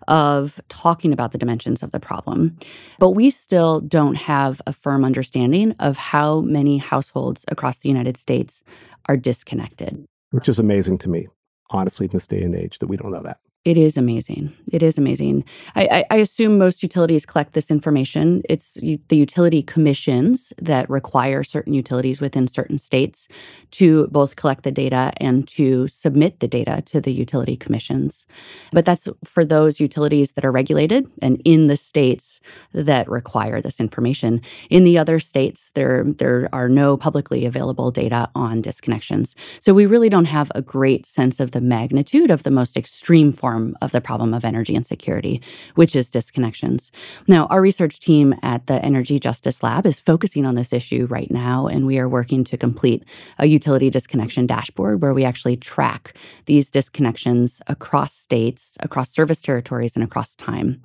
of 0.07 0.59
talking 0.67 1.13
about 1.13 1.31
the 1.31 1.37
dimensions 1.37 1.83
of 1.83 1.91
the 1.91 1.99
problem. 1.99 2.57
But 2.99 3.11
we 3.11 3.29
still 3.29 3.79
don't 3.79 4.15
have 4.15 4.61
a 4.67 4.73
firm 4.73 5.05
understanding 5.05 5.73
of 5.79 5.95
how 5.95 6.41
many 6.41 6.77
households 6.77 7.45
across 7.47 7.77
the 7.77 7.89
United 7.89 8.17
States 8.17 8.63
are 9.05 9.15
disconnected. 9.15 10.05
Which 10.31 10.49
is 10.49 10.59
amazing 10.59 10.97
to 10.99 11.09
me 11.09 11.27
honestly, 11.71 12.05
in 12.05 12.11
this 12.11 12.27
day 12.27 12.41
and 12.41 12.55
age, 12.55 12.79
that 12.79 12.87
we 12.87 12.97
don't 12.97 13.11
know 13.11 13.23
that. 13.23 13.39
It 13.63 13.77
is 13.77 13.95
amazing. 13.95 14.53
It 14.71 14.81
is 14.81 14.97
amazing. 14.97 15.45
I, 15.75 15.85
I, 15.85 16.05
I, 16.09 16.15
assume 16.15 16.57
most 16.57 16.81
utilities 16.81 17.27
collect 17.27 17.53
this 17.53 17.69
information. 17.69 18.41
It's 18.49 18.73
the 18.73 19.15
utility 19.15 19.61
commissions 19.61 20.51
that 20.57 20.89
require 20.89 21.43
certain 21.43 21.75
utilities 21.75 22.19
within 22.19 22.47
certain 22.47 22.79
states 22.79 23.27
to 23.71 24.07
both 24.07 24.35
collect 24.35 24.63
the 24.63 24.71
data 24.71 25.13
and 25.17 25.47
to 25.49 25.87
submit 25.87 26.39
the 26.39 26.47
data 26.47 26.81
to 26.87 26.99
the 26.99 27.13
utility 27.13 27.55
commissions. 27.55 28.25
But 28.71 28.83
that's 28.83 29.07
for 29.23 29.45
those 29.45 29.79
utilities 29.79 30.31
that 30.31 30.45
are 30.45 30.51
regulated 30.51 31.05
and 31.21 31.39
in 31.45 31.67
the 31.67 31.77
states 31.77 32.41
that 32.73 33.07
require 33.07 33.61
this 33.61 33.79
information. 33.79 34.41
In 34.71 34.85
the 34.85 34.97
other 34.97 35.19
states, 35.19 35.69
there, 35.75 36.03
there 36.03 36.49
are 36.51 36.67
no 36.67 36.97
publicly 36.97 37.45
available 37.45 37.91
data 37.91 38.27
on 38.33 38.63
disconnections. 38.63 39.35
So 39.59 39.71
we 39.71 39.85
really 39.85 40.09
don't 40.09 40.25
have 40.25 40.51
a 40.55 40.63
great 40.63 41.05
sense 41.05 41.39
of 41.39 41.51
the 41.51 41.61
magnitude 41.61 42.31
of 42.31 42.41
the 42.41 42.49
most 42.49 42.75
extreme 42.75 43.31
form 43.31 43.50
form 43.51 43.75
of 43.81 43.91
the 43.91 44.01
problem 44.01 44.33
of 44.33 44.45
energy 44.45 44.75
insecurity, 44.75 45.41
which 45.75 45.95
is 45.95 46.09
disconnections. 46.09 46.91
Now, 47.27 47.47
our 47.47 47.61
research 47.61 47.99
team 47.99 48.33
at 48.41 48.67
the 48.67 48.83
Energy 48.83 49.19
Justice 49.19 49.61
Lab 49.61 49.85
is 49.85 49.99
focusing 49.99 50.45
on 50.45 50.55
this 50.55 50.71
issue 50.71 51.05
right 51.09 51.29
now, 51.29 51.67
and 51.67 51.85
we 51.85 51.99
are 51.99 52.07
working 52.07 52.43
to 52.45 52.57
complete 52.57 53.03
a 53.37 53.47
utility 53.47 53.89
disconnection 53.89 54.47
dashboard 54.47 55.01
where 55.01 55.13
we 55.13 55.25
actually 55.25 55.57
track 55.57 56.13
these 56.45 56.71
disconnections 56.71 57.61
across 57.67 58.13
states, 58.13 58.77
across 58.79 59.09
service 59.11 59.41
territories, 59.41 59.95
and 59.95 60.03
across 60.03 60.35
time. 60.35 60.81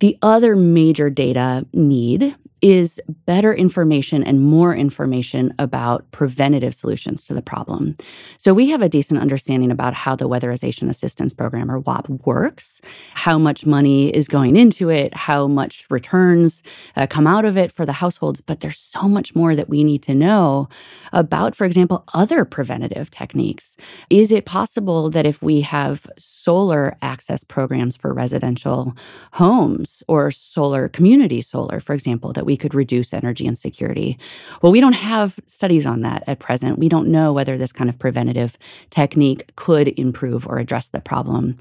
The 0.00 0.18
other 0.22 0.56
major 0.56 1.10
data 1.10 1.66
need 1.72 2.36
is 2.62 3.00
better 3.26 3.52
information 3.52 4.22
and 4.22 4.40
more 4.40 4.72
information 4.74 5.52
about 5.58 6.08
preventative 6.12 6.72
solutions 6.72 7.24
to 7.24 7.34
the 7.34 7.42
problem. 7.42 7.96
So 8.38 8.54
we 8.54 8.70
have 8.70 8.80
a 8.80 8.88
decent 8.88 9.20
understanding 9.20 9.72
about 9.72 9.94
how 9.94 10.14
the 10.14 10.28
Weatherization 10.28 10.88
Assistance 10.88 11.34
Program 11.34 11.70
or 11.72 11.80
WAP 11.80 12.08
works, 12.24 12.80
how 13.14 13.36
much 13.36 13.66
money 13.66 14.14
is 14.14 14.28
going 14.28 14.54
into 14.56 14.90
it, 14.90 15.12
how 15.12 15.48
much 15.48 15.88
returns 15.90 16.62
uh, 16.94 17.08
come 17.08 17.26
out 17.26 17.44
of 17.44 17.56
it 17.56 17.72
for 17.72 17.84
the 17.84 17.94
households, 17.94 18.40
but 18.40 18.60
there's 18.60 18.78
so 18.78 19.08
much 19.08 19.34
more 19.34 19.56
that 19.56 19.68
we 19.68 19.82
need 19.82 20.02
to 20.04 20.14
know 20.14 20.68
about, 21.12 21.56
for 21.56 21.64
example, 21.64 22.04
other 22.14 22.44
preventative 22.44 23.10
techniques. 23.10 23.76
Is 24.08 24.30
it 24.30 24.44
possible 24.44 25.10
that 25.10 25.26
if 25.26 25.42
we 25.42 25.62
have 25.62 26.06
solar 26.16 26.96
access 27.02 27.42
programs 27.42 27.96
for 27.96 28.14
residential 28.14 28.94
homes 29.32 29.81
or 30.08 30.30
solar 30.30 30.88
community 30.88 31.42
solar, 31.42 31.80
for 31.80 31.92
example, 31.92 32.32
that 32.32 32.46
we 32.46 32.56
could 32.56 32.74
reduce 32.74 33.12
energy 33.12 33.46
insecurity. 33.46 34.18
Well, 34.60 34.72
we 34.72 34.80
don't 34.80 34.92
have 34.94 35.38
studies 35.46 35.86
on 35.86 36.02
that 36.02 36.24
at 36.26 36.38
present. 36.38 36.78
We 36.78 36.88
don't 36.88 37.08
know 37.08 37.32
whether 37.32 37.56
this 37.58 37.72
kind 37.72 37.90
of 37.90 37.98
preventative 37.98 38.58
technique 38.90 39.54
could 39.56 39.88
improve 39.98 40.46
or 40.46 40.58
address 40.58 40.88
the 40.88 41.00
problem. 41.00 41.58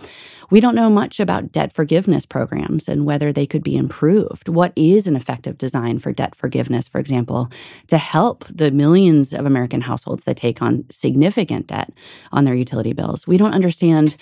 We 0.50 0.60
don't 0.60 0.76
know 0.76 0.90
much 0.90 1.20
about 1.20 1.52
debt 1.52 1.74
forgiveness 1.74 2.26
programs 2.26 2.90
and 2.90 3.06
whether 3.06 3.32
they 3.32 3.46
could 3.46 3.64
be 3.64 3.78
improved. 3.78 4.50
What 4.50 4.74
is 4.76 5.08
an 5.08 5.16
effective 5.16 5.58
design 5.58 6.00
for 6.00 6.12
debt 6.12 6.36
forgiveness, 6.36 6.88
for 6.88 7.00
example, 7.00 7.50
to 7.88 7.98
help 7.98 8.46
the 8.50 8.72
millions 8.72 9.34
of 9.34 9.46
American 9.46 9.82
households 9.82 10.24
that 10.26 10.38
take 10.38 10.62
on 10.62 10.86
significant 10.90 11.68
debt 11.68 11.92
on 12.32 12.46
their 12.46 12.56
utility 12.56 12.94
bills? 12.94 13.26
We 13.26 13.38
don't 13.38 13.54
understand 13.54 14.18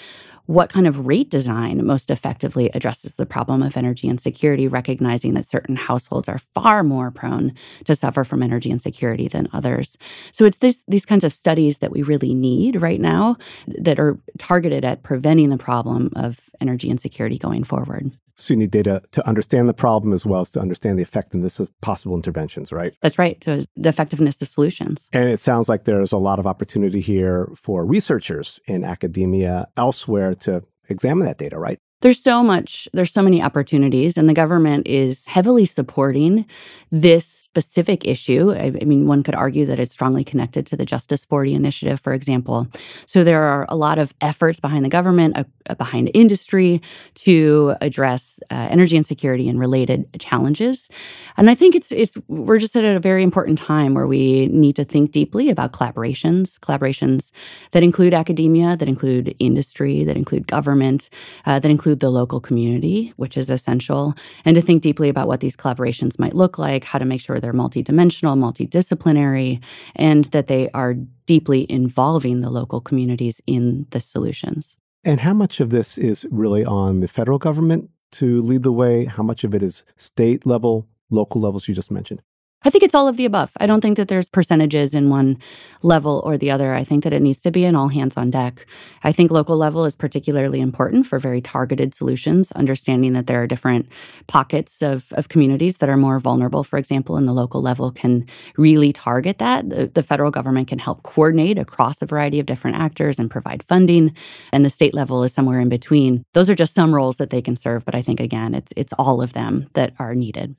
what 0.49 0.71
kind 0.71 0.87
of 0.87 1.05
rate 1.05 1.29
design 1.29 1.85
most 1.85 2.09
effectively 2.09 2.71
addresses 2.73 3.13
the 3.13 3.25
problem 3.27 3.61
of 3.61 3.77
energy 3.77 4.07
insecurity, 4.07 4.67
recognizing 4.67 5.35
that 5.35 5.45
certain 5.45 5.75
households 5.75 6.27
are 6.27 6.39
far 6.39 6.83
more 6.83 7.11
prone 7.11 7.53
to 7.85 7.95
suffer 7.95 8.23
from 8.23 8.41
energy 8.41 8.71
insecurity 8.71 9.27
than 9.27 9.47
others. 9.53 9.95
So 10.31 10.45
it's 10.45 10.57
this, 10.57 10.83
these 10.87 11.05
kinds 11.05 11.23
of 11.23 11.33
studies 11.33 11.77
that 11.77 11.91
we 11.91 12.01
really 12.01 12.33
need 12.33 12.81
right 12.81 12.99
now 12.99 13.37
that 13.67 13.99
are 13.99 14.17
targeted 14.39 14.83
at 14.83 15.03
preventing 15.03 15.51
the 15.51 15.57
problem 15.59 16.11
of 16.15 16.49
energy 16.59 16.89
insecurity 16.89 17.37
going 17.37 17.63
forward. 17.63 18.09
So 18.39 18.53
you 18.53 18.57
need 18.57 18.71
data 18.71 19.01
to 19.11 19.27
understand 19.27 19.67
the 19.67 19.73
problem 19.73 20.13
as 20.13 20.25
well 20.25 20.41
as 20.41 20.49
to 20.51 20.59
understand 20.59 20.97
the 20.97 21.03
effectiveness 21.03 21.59
of 21.59 21.69
possible 21.81 22.15
interventions, 22.15 22.71
right? 22.71 22.95
That's 23.01 23.19
right. 23.19 23.41
So 23.43 23.61
the 23.75 23.89
effectiveness 23.89 24.41
of 24.41 24.47
solutions. 24.47 25.09
And 25.13 25.29
it 25.29 25.39
sounds 25.39 25.69
like 25.69 25.83
there's 25.83 26.11
a 26.11 26.17
lot 26.17 26.39
of 26.39 26.47
opportunity 26.47 27.01
here 27.01 27.49
for 27.55 27.85
researchers 27.85 28.59
in 28.65 28.83
academia 28.83 29.67
elsewhere 29.75 30.35
to 30.35 30.63
examine 30.87 31.27
that 31.27 31.37
data, 31.37 31.59
right? 31.59 31.79
There's 32.01 32.21
so 32.21 32.43
much, 32.43 32.87
there's 32.93 33.11
so 33.11 33.21
many 33.21 33.41
opportunities, 33.43 34.17
and 34.17 34.29
the 34.29 34.33
government 34.33 34.87
is 34.87 35.27
heavily 35.27 35.65
supporting 35.65 36.45
this 36.91 37.48
specific 37.49 38.05
issue. 38.05 38.51
I, 38.51 38.65
I, 38.65 38.85
mean, 38.85 39.07
one 39.07 39.23
could 39.23 39.33
argue 39.33 39.65
that 39.65 39.79
it's 39.79 39.91
strongly 39.91 40.23
connected 40.23 40.67
to 40.67 40.77
the 40.77 40.85
Justice 40.85 41.25
40 41.25 41.55
initiative, 41.55 41.99
for 41.99 42.13
example. 42.13 42.67
So 43.07 43.23
there 43.23 43.41
are 43.41 43.65
a 43.69 43.75
lot 43.75 43.97
of 43.97 44.13
efforts 44.21 44.59
behind 44.59 44.85
the 44.85 44.89
government, 44.89 45.35
uh, 45.35 45.73
behind 45.73 46.11
industry 46.13 46.79
to 47.15 47.73
address 47.81 48.39
uh, 48.51 48.67
energy 48.69 48.97
insecurity 48.97 49.49
and 49.49 49.59
related 49.59 50.07
challenges. 50.19 50.89
And 51.37 51.49
I 51.49 51.55
think 51.55 51.73
it's 51.73 51.91
it's 51.91 52.13
we're 52.27 52.59
just 52.59 52.75
at 52.75 52.85
a 52.85 52.99
very 52.99 53.23
important 53.23 53.57
time 53.57 53.95
where 53.95 54.05
we 54.05 54.47
need 54.47 54.75
to 54.75 54.85
think 54.85 55.11
deeply 55.11 55.49
about 55.49 55.71
collaborations, 55.71 56.59
collaborations 56.59 57.31
that 57.71 57.81
include 57.81 58.13
academia, 58.13 58.77
that 58.77 58.87
include 58.87 59.35
industry, 59.39 60.03
that 60.03 60.17
include 60.17 60.45
government, 60.45 61.09
uh, 61.47 61.57
that 61.57 61.71
include 61.71 61.99
the 61.99 62.11
local 62.11 62.39
community, 62.39 63.11
which 63.15 63.37
is 63.37 63.49
essential, 63.49 64.13
and 64.45 64.55
to 64.55 64.61
think 64.61 64.83
deeply 64.83 65.09
about 65.09 65.27
what 65.27 65.39
these 65.39 65.55
collaborations 65.55 66.19
might 66.19 66.35
look 66.35 66.59
like, 66.59 66.83
how 66.83 66.99
to 66.99 67.05
make 67.05 67.21
sure 67.21 67.38
they're 67.39 67.53
multidimensional, 67.53 68.37
multidisciplinary, 68.37 69.61
and 69.95 70.25
that 70.25 70.47
they 70.47 70.69
are 70.71 70.95
deeply 71.25 71.69
involving 71.71 72.41
the 72.41 72.49
local 72.49 72.81
communities 72.81 73.41
in 73.45 73.85
the 73.91 73.99
solutions. 73.99 74.77
And 75.03 75.21
how 75.21 75.33
much 75.33 75.59
of 75.59 75.69
this 75.69 75.97
is 75.97 76.27
really 76.29 76.65
on 76.65 76.99
the 76.99 77.07
federal 77.07 77.37
government 77.37 77.89
to 78.13 78.41
lead 78.41 78.63
the 78.63 78.71
way? 78.71 79.05
How 79.05 79.23
much 79.23 79.43
of 79.43 79.53
it 79.53 79.63
is 79.63 79.85
state 79.95 80.45
level, 80.45 80.87
local 81.09 81.41
levels 81.41 81.67
you 81.67 81.73
just 81.73 81.91
mentioned? 81.91 82.21
I 82.65 82.69
think 82.69 82.83
it's 82.83 82.93
all 82.93 83.07
of 83.07 83.15
the 83.15 83.23
above. 83.23 83.51
I 83.57 83.67
don't 83.67 83.79
think 83.79 83.95
that 83.95 84.09
there's 84.09 84.29
percentages 84.29 84.93
in 84.93 85.09
one 85.09 85.37
level 85.81 86.21
or 86.25 86.37
the 86.37 86.51
other. 86.51 86.73
I 86.73 86.83
think 86.83 87.05
that 87.05 87.13
it 87.13 87.21
needs 87.21 87.39
to 87.43 87.51
be 87.51 87.63
an 87.63 87.73
all 87.73 87.87
hands 87.87 88.17
on 88.17 88.31
deck. 88.31 88.65
I 89.01 89.13
think 89.13 89.31
local 89.31 89.55
level 89.55 89.85
is 89.85 89.95
particularly 89.95 90.59
important 90.59 91.07
for 91.07 91.19
very 91.19 91.39
targeted 91.39 91.95
solutions, 91.95 92.51
understanding 92.51 93.13
that 93.13 93.27
there 93.27 93.41
are 93.41 93.47
different 93.47 93.87
pockets 94.27 94.81
of, 94.81 95.13
of 95.13 95.29
communities 95.29 95.77
that 95.77 95.87
are 95.87 95.95
more 95.95 96.19
vulnerable, 96.19 96.65
for 96.65 96.77
example, 96.77 97.15
and 97.15 97.29
the 97.29 97.33
local 97.33 97.61
level 97.61 97.91
can 97.91 98.25
really 98.57 98.91
target 98.91 99.37
that. 99.37 99.69
The, 99.69 99.87
the 99.87 100.03
federal 100.03 100.29
government 100.29 100.67
can 100.67 100.79
help 100.79 101.03
coordinate 101.03 101.57
across 101.57 102.01
a 102.01 102.05
variety 102.05 102.41
of 102.41 102.45
different 102.45 102.75
actors 102.75 103.19
and 103.19 103.31
provide 103.31 103.63
funding, 103.63 104.13
and 104.51 104.65
the 104.65 104.69
state 104.69 104.93
level 104.93 105.23
is 105.23 105.31
somewhere 105.31 105.61
in 105.61 105.69
between. 105.69 106.25
Those 106.33 106.49
are 106.49 106.55
just 106.55 106.73
some 106.73 106.93
roles 106.93 107.17
that 107.17 107.29
they 107.29 107.41
can 107.41 107.55
serve, 107.55 107.85
but 107.85 107.95
I 107.95 108.01
think 108.01 108.19
again, 108.19 108.53
it's 108.53 108.73
it's 108.75 108.91
all 108.99 109.21
of 109.21 109.31
them 109.31 109.67
that 109.75 109.93
are 109.97 110.13
needed. 110.13 110.57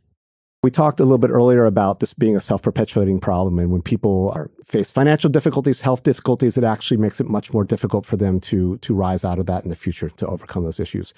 We 0.62 0.70
talked 0.70 1.00
a 1.00 1.04
little 1.04 1.16
bit 1.16 1.30
earlier 1.30 1.64
about 1.64 2.00
this 2.00 2.12
being 2.12 2.36
a 2.36 2.40
self-perpetuating 2.40 3.20
problem, 3.20 3.58
and 3.58 3.70
when 3.70 3.80
people 3.80 4.30
are, 4.34 4.50
face 4.62 4.90
financial 4.90 5.30
difficulties, 5.30 5.80
health 5.80 6.02
difficulties, 6.02 6.58
it 6.58 6.64
actually 6.64 6.98
makes 6.98 7.18
it 7.18 7.26
much 7.26 7.50
more 7.54 7.64
difficult 7.64 8.04
for 8.04 8.18
them 8.18 8.38
to 8.40 8.76
to 8.78 8.94
rise 8.94 9.24
out 9.24 9.38
of 9.38 9.46
that 9.46 9.64
in 9.64 9.70
the 9.70 9.74
future 9.74 10.10
to 10.10 10.26
overcome 10.26 10.64
those 10.64 10.78
issues. 10.78 11.14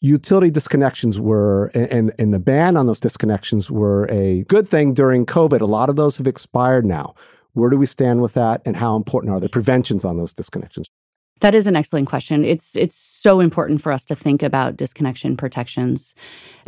Utility 0.00 0.50
disconnections 0.50 1.18
were, 1.18 1.66
and 1.74 2.12
and 2.18 2.32
the 2.32 2.38
ban 2.38 2.78
on 2.78 2.86
those 2.86 2.98
disconnections 2.98 3.68
were 3.68 4.06
a 4.10 4.44
good 4.44 4.66
thing 4.66 4.94
during 4.94 5.26
COVID. 5.26 5.60
A 5.60 5.66
lot 5.66 5.90
of 5.90 5.96
those 5.96 6.16
have 6.16 6.26
expired 6.26 6.86
now. 6.86 7.14
Where 7.52 7.68
do 7.68 7.76
we 7.76 7.86
stand 7.86 8.22
with 8.22 8.32
that, 8.34 8.62
and 8.64 8.76
how 8.76 8.96
important 8.96 9.34
are 9.34 9.40
the 9.40 9.50
preventions 9.50 10.06
on 10.06 10.16
those 10.16 10.32
disconnections? 10.32 10.86
That 11.40 11.54
is 11.54 11.66
an 11.66 11.76
excellent 11.76 12.08
question. 12.08 12.44
It's 12.44 12.74
it's 12.76 12.96
so 12.96 13.40
important 13.40 13.82
for 13.82 13.92
us 13.92 14.04
to 14.06 14.16
think 14.16 14.42
about 14.42 14.76
disconnection 14.76 15.36
protections. 15.36 16.14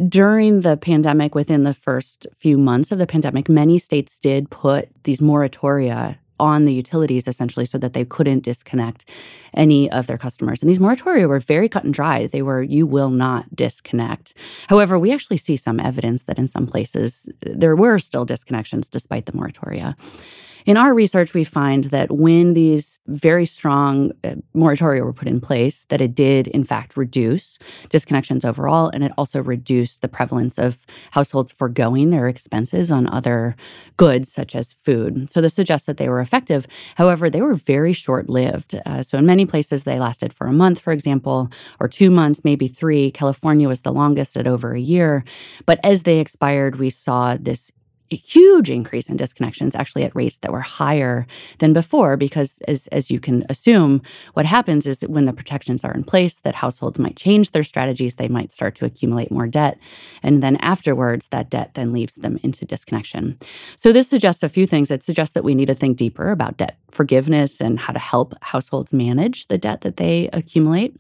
During 0.09 0.61
the 0.61 0.77
pandemic, 0.77 1.35
within 1.35 1.65
the 1.65 1.75
first 1.75 2.27
few 2.37 2.59
months 2.59 2.93
of 2.93 2.99
the 2.99 3.07
pandemic, 3.07 3.49
many 3.49 3.79
states 3.79 4.19
did 4.19 4.51
put 4.51 4.89
these 5.05 5.21
moratoria 5.21 6.19
on 6.41 6.65
the 6.65 6.73
utilities 6.73 7.29
essentially 7.29 7.67
so 7.67 7.79
that 7.79 7.93
they 7.93 8.05
couldn't 8.05 8.43
disconnect 8.43 9.05
any 9.53 9.91
of 9.91 10.07
their 10.07 10.17
customers. 10.17 10.63
And 10.63 10.71
these 10.71 10.79
moratoria 10.79 11.29
were 11.29 11.39
very 11.39 11.69
cut 11.69 11.85
and 11.85 11.93
dry. 11.93 12.27
They 12.27 12.43
were, 12.43 12.63
you 12.63 12.87
will 12.87 13.11
not 13.11 13.55
disconnect. 13.55 14.35
However, 14.69 14.99
we 14.99 15.13
actually 15.13 15.37
see 15.37 15.57
some 15.57 15.79
evidence 15.79 16.23
that 16.23 16.39
in 16.39 16.49
some 16.49 16.67
places 16.67 17.29
there 17.41 17.77
were 17.77 17.99
still 17.99 18.25
disconnections 18.25 18.89
despite 18.89 19.27
the 19.27 19.33
moratoria. 19.33 19.95
In 20.67 20.77
our 20.77 20.93
research, 20.95 21.35
we 21.35 21.45
find 21.45 21.85
that 21.85 22.11
when 22.11 22.55
these 22.55 23.03
very 23.07 23.47
strong 23.47 24.13
uh, 24.23 24.35
moratoria 24.55 25.05
were 25.05 25.13
put 25.13 25.29
in 25.29 25.41
place, 25.41 25.85
that 25.89 26.01
it 26.01 26.15
did 26.15 26.47
in 26.49 26.65
fact 26.65 26.97
reduce 26.97 27.59
disconnections 27.89 28.45
overall, 28.45 28.91
and 28.93 29.03
it 29.03 29.13
also 29.17 29.43
reduced 29.43 30.03
the 30.03 30.09
prevalence 30.09 30.59
of 30.59 30.87
households 31.13 31.53
foregoing 31.53 32.11
their 32.11 32.29
expenses 32.29 32.93
on 32.93 33.07
other 33.09 33.57
goods 33.97 34.33
such 34.33 34.55
as 34.55 34.73
food. 34.73 35.31
So 35.31 35.41
this 35.41 35.55
suggests 35.55 35.87
that 35.87 35.97
they 35.97 36.09
were 36.09 36.21
effective. 36.21 36.67
However, 36.97 37.31
they 37.31 37.43
were 37.43 37.55
very 37.55 37.93
short-lived. 37.93 38.81
Uh, 38.85 39.03
so 39.03 39.19
in 39.19 39.27
many 39.27 39.47
places, 39.47 39.85
they 39.85 39.99
lasted 39.99 40.33
for 40.33 40.47
a 40.47 40.53
month, 40.53 40.81
for 40.81 40.93
example, 40.93 41.51
or 41.79 41.89
two 41.89 42.11
months, 42.11 42.45
maybe 42.45 42.69
three. 42.69 43.11
California 43.11 43.69
was 43.69 43.81
the 43.81 43.93
longest 43.93 44.37
at 44.37 44.47
over 44.47 44.73
a 44.73 44.81
year. 44.81 45.25
But 45.67 45.81
as 45.83 46.03
they 46.03 46.19
expired, 46.19 46.77
we 46.77 46.91
saw 46.91 47.37
this 47.39 47.73
a 48.11 48.17
huge 48.17 48.71
increase 48.71 49.09
in 49.09 49.17
disconnections, 49.17 49.75
actually 49.75 50.03
at 50.03 50.15
rates 50.15 50.39
that 50.39 50.53
were 50.53 50.61
higher 50.61 51.27
than 51.59 51.73
before, 51.73 52.17
because 52.17 52.59
as, 52.67 52.87
as 52.89 53.11
you 53.11 53.21
can 53.21 53.45
assume, 53.49 54.03
what 54.35 54.47
happens 54.47 54.87
is 54.87 55.03
when 55.03 55.27
the 55.27 55.33
protections 55.33 55.85
are 55.85 55.95
in 55.95 56.03
place, 56.03 56.41
that 56.41 56.57
households 56.57 56.99
might 56.99 57.17
change 57.17 57.53
their 57.53 57.63
strategies, 57.63 58.17
they 58.17 58.29
might 58.29 58.51
start 58.51 58.75
to 58.75 58.85
accumulate 58.85 59.31
more 59.31 59.47
debt. 59.47 59.79
And 60.23 60.43
then 60.43 60.57
afterwards, 60.57 61.29
that 61.29 61.51
debt 61.51 61.75
then 61.75 61.93
leaves 61.93 62.17
them 62.17 62.41
into 62.43 62.65
disconnection. 62.65 63.39
So 63.77 63.93
this 63.93 64.09
suggests 64.09 64.43
a 64.43 64.49
few 64.49 64.67
things. 64.67 64.91
It 64.91 65.05
suggests 65.05 65.35
that 65.35 65.45
we 65.45 65.55
need 65.55 65.67
to 65.67 65.75
think 65.75 65.97
deeper 65.97 66.31
about 66.31 66.57
debt 66.57 66.79
forgiveness 66.93 67.61
and 67.61 67.79
how 67.79 67.93
to 67.93 67.99
help 67.99 68.35
households 68.43 68.93
manage 68.93 69.49
the 69.49 69.59
debt 69.59 69.83
that 69.83 69.97
they 69.97 70.29
accumulate. 70.33 70.95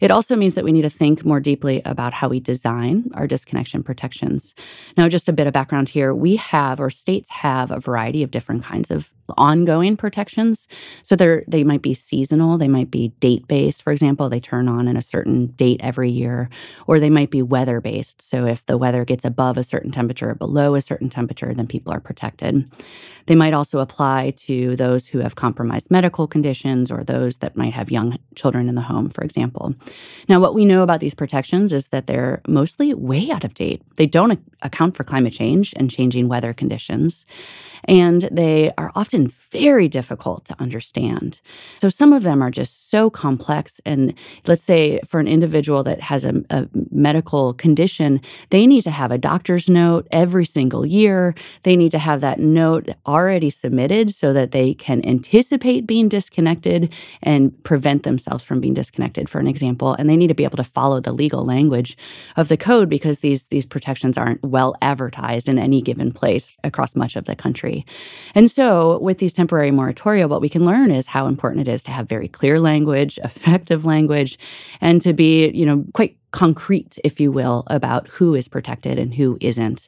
It 0.00 0.10
also 0.10 0.36
means 0.36 0.54
that 0.54 0.64
we 0.64 0.72
need 0.72 0.82
to 0.82 0.90
think 0.90 1.24
more 1.24 1.40
deeply 1.40 1.80
about 1.84 2.14
how 2.14 2.28
we 2.28 2.40
design 2.40 3.10
our 3.14 3.26
disconnection 3.26 3.82
protections. 3.82 4.54
Now, 4.96 5.08
just 5.08 5.28
a 5.28 5.32
bit 5.32 5.46
of 5.46 5.52
background 5.52 5.88
here 5.88 6.14
we 6.14 6.36
have, 6.36 6.80
or 6.80 6.90
states 6.90 7.30
have, 7.30 7.70
a 7.70 7.80
variety 7.80 8.22
of 8.22 8.30
different 8.30 8.64
kinds 8.64 8.90
of 8.90 9.14
ongoing 9.38 9.96
protections. 9.96 10.68
So 11.02 11.16
they 11.16 11.44
they 11.48 11.64
might 11.64 11.80
be 11.80 11.94
seasonal, 11.94 12.58
they 12.58 12.68
might 12.68 12.90
be 12.90 13.08
date 13.20 13.48
based. 13.48 13.82
For 13.82 13.92
example, 13.92 14.28
they 14.28 14.40
turn 14.40 14.68
on 14.68 14.88
in 14.88 14.96
a 14.96 15.02
certain 15.02 15.46
date 15.46 15.80
every 15.82 16.10
year, 16.10 16.50
or 16.86 17.00
they 17.00 17.10
might 17.10 17.30
be 17.30 17.40
weather 17.40 17.80
based. 17.80 18.20
So 18.20 18.46
if 18.46 18.66
the 18.66 18.76
weather 18.76 19.04
gets 19.04 19.24
above 19.24 19.56
a 19.56 19.64
certain 19.64 19.90
temperature 19.90 20.30
or 20.30 20.34
below 20.34 20.74
a 20.74 20.80
certain 20.80 21.08
temperature, 21.08 21.54
then 21.54 21.66
people 21.66 21.92
are 21.92 22.00
protected. 22.00 22.70
They 23.26 23.34
might 23.34 23.54
also 23.54 23.78
apply 23.78 24.34
to 24.38 24.76
those 24.76 25.06
who 25.06 25.20
have 25.24 25.36
compromised 25.36 25.90
medical 25.90 26.26
conditions 26.26 26.90
or 26.90 27.04
those 27.04 27.38
that 27.38 27.56
might 27.56 27.72
have 27.72 27.90
young 27.90 28.18
children 28.34 28.68
in 28.68 28.74
the 28.74 28.82
home, 28.82 29.08
for 29.08 29.24
example. 29.24 29.74
Now, 30.28 30.40
what 30.40 30.54
we 30.54 30.64
know 30.64 30.82
about 30.82 31.00
these 31.00 31.14
protections 31.14 31.72
is 31.72 31.88
that 31.88 32.06
they're 32.06 32.40
mostly 32.46 32.94
way 32.94 33.30
out 33.30 33.44
of 33.44 33.54
date. 33.54 33.82
They 33.96 34.06
don't 34.06 34.40
account 34.62 34.96
for 34.96 35.04
climate 35.04 35.32
change 35.32 35.74
and 35.76 35.90
changing 35.90 36.28
weather 36.28 36.52
conditions 36.52 37.26
and 37.86 38.22
they 38.30 38.72
are 38.78 38.90
often 38.94 39.28
very 39.28 39.88
difficult 39.88 40.44
to 40.46 40.56
understand. 40.60 41.40
So 41.80 41.88
some 41.88 42.12
of 42.12 42.22
them 42.22 42.42
are 42.42 42.50
just 42.50 42.90
so 42.90 43.10
complex. 43.10 43.80
And 43.84 44.14
let's 44.46 44.62
say 44.62 45.00
for 45.06 45.20
an 45.20 45.28
individual 45.28 45.82
that 45.84 46.00
has 46.02 46.24
a, 46.24 46.42
a 46.50 46.68
medical 46.90 47.54
condition, 47.54 48.20
they 48.50 48.66
need 48.66 48.82
to 48.82 48.90
have 48.90 49.10
a 49.10 49.18
doctor's 49.18 49.68
note 49.68 50.06
every 50.10 50.44
single 50.44 50.86
year. 50.86 51.34
They 51.62 51.76
need 51.76 51.92
to 51.92 51.98
have 51.98 52.20
that 52.22 52.38
note 52.38 52.88
already 53.06 53.50
submitted 53.50 54.10
so 54.10 54.32
that 54.32 54.52
they 54.52 54.74
can 54.74 55.00
anticipate 55.14 55.86
being 55.86 56.08
disconnected 56.08 56.92
and 57.22 57.62
prevent 57.64 58.02
themselves 58.02 58.44
from 58.44 58.60
being 58.60 58.74
disconnected, 58.74 59.28
for 59.28 59.38
an 59.38 59.46
example. 59.46 59.94
And 59.94 60.08
they 60.08 60.16
need 60.16 60.28
to 60.28 60.34
be 60.34 60.44
able 60.44 60.56
to 60.56 60.64
follow 60.64 61.00
the 61.00 61.12
legal 61.12 61.44
language 61.44 61.96
of 62.36 62.48
the 62.48 62.56
code 62.56 62.88
because 62.88 63.20
these, 63.20 63.46
these 63.46 63.66
protections 63.66 64.18
aren't 64.18 64.42
well 64.42 64.74
advertised 64.82 65.48
in 65.48 65.58
any 65.58 65.80
given 65.80 66.12
place 66.12 66.52
across 66.62 66.96
much 66.96 67.16
of 67.16 67.24
the 67.24 67.36
country. 67.36 67.86
And 68.34 68.50
so, 68.50 68.98
with 68.98 69.18
these 69.18 69.32
temporary 69.32 69.70
moratoria, 69.70 70.28
what 70.28 70.40
we 70.40 70.48
can 70.48 70.64
learn 70.64 70.90
is 70.90 71.06
how 71.06 71.26
important 71.26 71.68
it 71.68 71.70
is 71.70 71.82
to 71.84 71.90
have 71.90 72.08
very 72.08 72.28
clear 72.28 72.58
language, 72.60 73.18
effective 73.24 73.84
language, 73.84 74.38
and 74.80 75.00
to 75.02 75.12
be, 75.12 75.48
you 75.50 75.66
know, 75.66 75.84
quite 75.94 76.16
concrete, 76.34 76.98
if 77.04 77.20
you 77.20 77.30
will, 77.30 77.62
about 77.68 78.08
who 78.08 78.34
is 78.34 78.48
protected 78.48 78.98
and 78.98 79.14
who 79.14 79.38
isn't. 79.40 79.86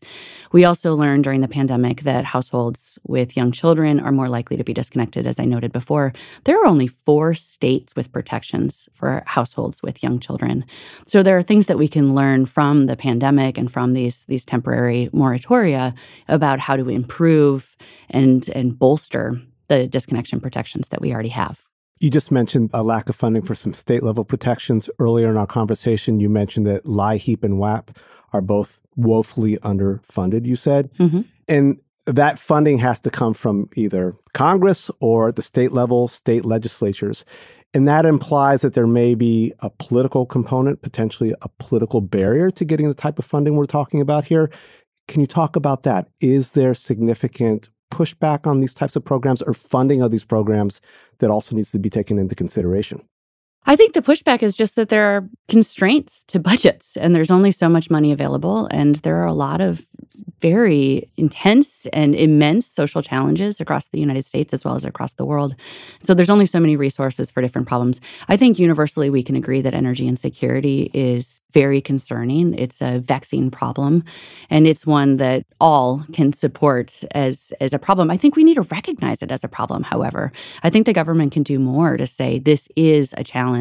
We 0.52 0.64
also 0.64 0.94
learned 0.94 1.24
during 1.24 1.40
the 1.40 1.48
pandemic 1.48 2.02
that 2.02 2.24
households 2.24 3.00
with 3.02 3.36
young 3.36 3.50
children 3.50 3.98
are 3.98 4.12
more 4.12 4.28
likely 4.28 4.56
to 4.56 4.62
be 4.62 4.72
disconnected, 4.72 5.26
as 5.26 5.40
I 5.40 5.44
noted 5.44 5.72
before. 5.72 6.12
There 6.44 6.56
are 6.62 6.66
only 6.66 6.86
four 6.86 7.34
states 7.34 7.96
with 7.96 8.12
protections 8.12 8.88
for 8.94 9.24
households 9.26 9.82
with 9.82 10.04
young 10.04 10.20
children. 10.20 10.64
So 11.04 11.24
there 11.24 11.36
are 11.36 11.42
things 11.42 11.66
that 11.66 11.78
we 11.78 11.88
can 11.88 12.14
learn 12.14 12.46
from 12.46 12.86
the 12.86 12.96
pandemic 12.96 13.58
and 13.58 13.68
from 13.68 13.94
these, 13.94 14.24
these 14.26 14.44
temporary 14.44 15.10
moratoria 15.12 15.94
about 16.28 16.60
how 16.60 16.76
to 16.76 16.88
improve 16.88 17.76
and, 18.08 18.48
and 18.50 18.78
bolster 18.78 19.40
the 19.66 19.88
disconnection 19.88 20.40
protections 20.40 20.88
that 20.90 21.00
we 21.00 21.12
already 21.12 21.30
have. 21.30 21.65
You 21.98 22.10
just 22.10 22.30
mentioned 22.30 22.70
a 22.74 22.82
lack 22.82 23.08
of 23.08 23.16
funding 23.16 23.42
for 23.42 23.54
some 23.54 23.72
state 23.72 24.02
level 24.02 24.24
protections. 24.24 24.90
Earlier 24.98 25.30
in 25.30 25.36
our 25.36 25.46
conversation, 25.46 26.20
you 26.20 26.28
mentioned 26.28 26.66
that 26.66 26.84
LIHEAP 26.84 27.42
and 27.42 27.58
WAP 27.58 27.96
are 28.32 28.42
both 28.42 28.80
woefully 28.96 29.56
underfunded, 29.58 30.44
you 30.44 30.56
said. 30.56 30.92
Mm-hmm. 30.98 31.22
And 31.48 31.80
that 32.06 32.38
funding 32.38 32.78
has 32.78 33.00
to 33.00 33.10
come 33.10 33.34
from 33.34 33.68
either 33.74 34.14
Congress 34.34 34.90
or 35.00 35.32
the 35.32 35.42
state 35.42 35.72
level, 35.72 36.06
state 36.06 36.44
legislatures. 36.44 37.24
And 37.74 37.88
that 37.88 38.06
implies 38.06 38.62
that 38.62 38.74
there 38.74 38.86
may 38.86 39.14
be 39.14 39.52
a 39.60 39.70
political 39.70 40.24
component, 40.24 40.82
potentially 40.82 41.34
a 41.42 41.48
political 41.58 42.00
barrier 42.00 42.50
to 42.52 42.64
getting 42.64 42.88
the 42.88 42.94
type 42.94 43.18
of 43.18 43.24
funding 43.24 43.56
we're 43.56 43.66
talking 43.66 44.00
about 44.00 44.26
here. 44.26 44.50
Can 45.08 45.20
you 45.20 45.26
talk 45.26 45.56
about 45.56 45.82
that? 45.82 46.08
Is 46.20 46.52
there 46.52 46.74
significant 46.74 47.68
pushback 47.90 48.46
on 48.46 48.60
these 48.60 48.72
types 48.72 48.96
of 48.96 49.04
programs 49.04 49.42
or 49.42 49.54
funding 49.54 50.02
of 50.02 50.10
these 50.10 50.24
programs 50.24 50.80
that 51.18 51.30
also 51.30 51.54
needs 51.56 51.70
to 51.72 51.78
be 51.78 51.90
taken 51.90 52.18
into 52.18 52.34
consideration? 52.34 53.06
I 53.68 53.74
think 53.74 53.94
the 53.94 54.02
pushback 54.02 54.42
is 54.42 54.56
just 54.56 54.76
that 54.76 54.88
there 54.88 55.04
are 55.04 55.28
constraints 55.48 56.22
to 56.28 56.38
budgets 56.38 56.96
and 56.96 57.14
there's 57.14 57.30
only 57.30 57.50
so 57.50 57.68
much 57.68 57.90
money 57.90 58.12
available. 58.12 58.68
And 58.70 58.96
there 58.96 59.16
are 59.16 59.26
a 59.26 59.34
lot 59.34 59.60
of 59.60 59.84
very 60.40 61.10
intense 61.16 61.86
and 61.86 62.14
immense 62.14 62.66
social 62.66 63.02
challenges 63.02 63.60
across 63.60 63.88
the 63.88 63.98
United 63.98 64.24
States 64.24 64.54
as 64.54 64.64
well 64.64 64.76
as 64.76 64.84
across 64.84 65.14
the 65.14 65.24
world. 65.24 65.56
So 66.02 66.14
there's 66.14 66.30
only 66.30 66.46
so 66.46 66.60
many 66.60 66.76
resources 66.76 67.30
for 67.30 67.40
different 67.42 67.66
problems. 67.66 68.00
I 68.28 68.36
think 68.36 68.58
universally 68.58 69.10
we 69.10 69.22
can 69.22 69.36
agree 69.36 69.60
that 69.62 69.74
energy 69.74 70.06
insecurity 70.06 70.90
is 70.94 71.44
very 71.52 71.80
concerning. 71.80 72.54
It's 72.54 72.80
a 72.80 73.00
vexing 73.00 73.50
problem 73.50 74.04
and 74.50 74.66
it's 74.66 74.86
one 74.86 75.16
that 75.16 75.46
all 75.60 76.04
can 76.12 76.32
support 76.32 77.02
as 77.12 77.52
as 77.60 77.72
a 77.72 77.78
problem. 77.78 78.10
I 78.10 78.16
think 78.16 78.36
we 78.36 78.44
need 78.44 78.54
to 78.54 78.62
recognize 78.62 79.22
it 79.22 79.32
as 79.32 79.42
a 79.42 79.48
problem, 79.48 79.82
however. 79.82 80.32
I 80.62 80.70
think 80.70 80.86
the 80.86 80.92
government 80.92 81.32
can 81.32 81.42
do 81.42 81.58
more 81.58 81.96
to 81.96 82.06
say 82.06 82.38
this 82.38 82.68
is 82.76 83.14
a 83.16 83.24
challenge. 83.24 83.55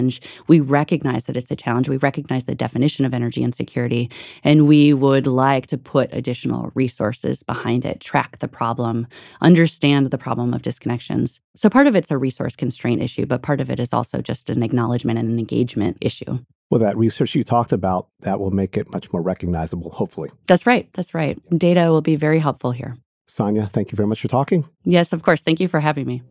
We 0.48 0.60
recognize 0.60 1.26
that 1.26 1.38
it's 1.38 1.52
a 1.52 1.56
challenge. 1.56 1.90
We 1.90 1.98
recognize 1.98 2.46
the 2.46 2.56
definition 2.56 3.06
of 3.06 3.14
energy 3.14 3.44
insecurity 3.44 4.10
and 4.44 4.68
we 4.68 4.94
would 4.94 5.28
like 5.28 5.68
to 5.68 5.78
put 5.78 6.10
additional 6.14 6.72
resources 6.76 7.44
behind 7.44 7.86
it, 7.86 8.00
track 8.00 8.40
the 8.40 8.48
problem, 8.48 9.08
understand 9.42 10.12
the 10.12 10.18
problem 10.18 10.54
of 10.54 10.62
disconnections. 10.62 11.40
So 11.56 11.70
part 11.70 11.88
of 11.88 11.96
it's 11.96 12.12
a 12.12 12.18
resource 12.18 12.56
constraint 12.56 13.02
issue, 13.02 13.26
but 13.26 13.42
part 13.42 13.62
of 13.62 13.70
it 13.70 13.80
is 13.80 13.94
also 13.94 14.22
just 14.22 14.50
an 14.50 14.64
acknowledgement 14.64 15.20
and 15.20 15.30
an 15.30 15.40
engagement 15.40 15.98
issue. 16.02 16.40
Well, 16.70 16.80
that 16.80 16.98
research 16.98 17.36
you 17.36 17.44
talked 17.44 17.72
about, 17.72 18.08
that 18.22 18.40
will 18.40 18.52
make 18.52 18.76
it 18.76 18.92
much 18.92 19.14
more 19.14 19.22
recognizable, 19.22 19.92
hopefully. 19.92 20.32
That's 20.48 20.66
right. 20.66 20.90
That's 20.94 21.14
right. 21.14 21.40
Data 21.56 21.92
will 21.92 22.02
be 22.02 22.16
very 22.16 22.40
helpful 22.40 22.72
here. 22.72 22.98
Sanya, 23.30 23.70
thank 23.70 23.92
you 23.92 23.96
very 23.96 24.08
much 24.08 24.22
for 24.22 24.28
talking. 24.28 24.68
Yes, 24.84 25.14
of 25.14 25.24
course. 25.24 25.42
Thank 25.42 25.60
you 25.60 25.68
for 25.68 25.80
having 25.80 26.06
me. 26.06 26.22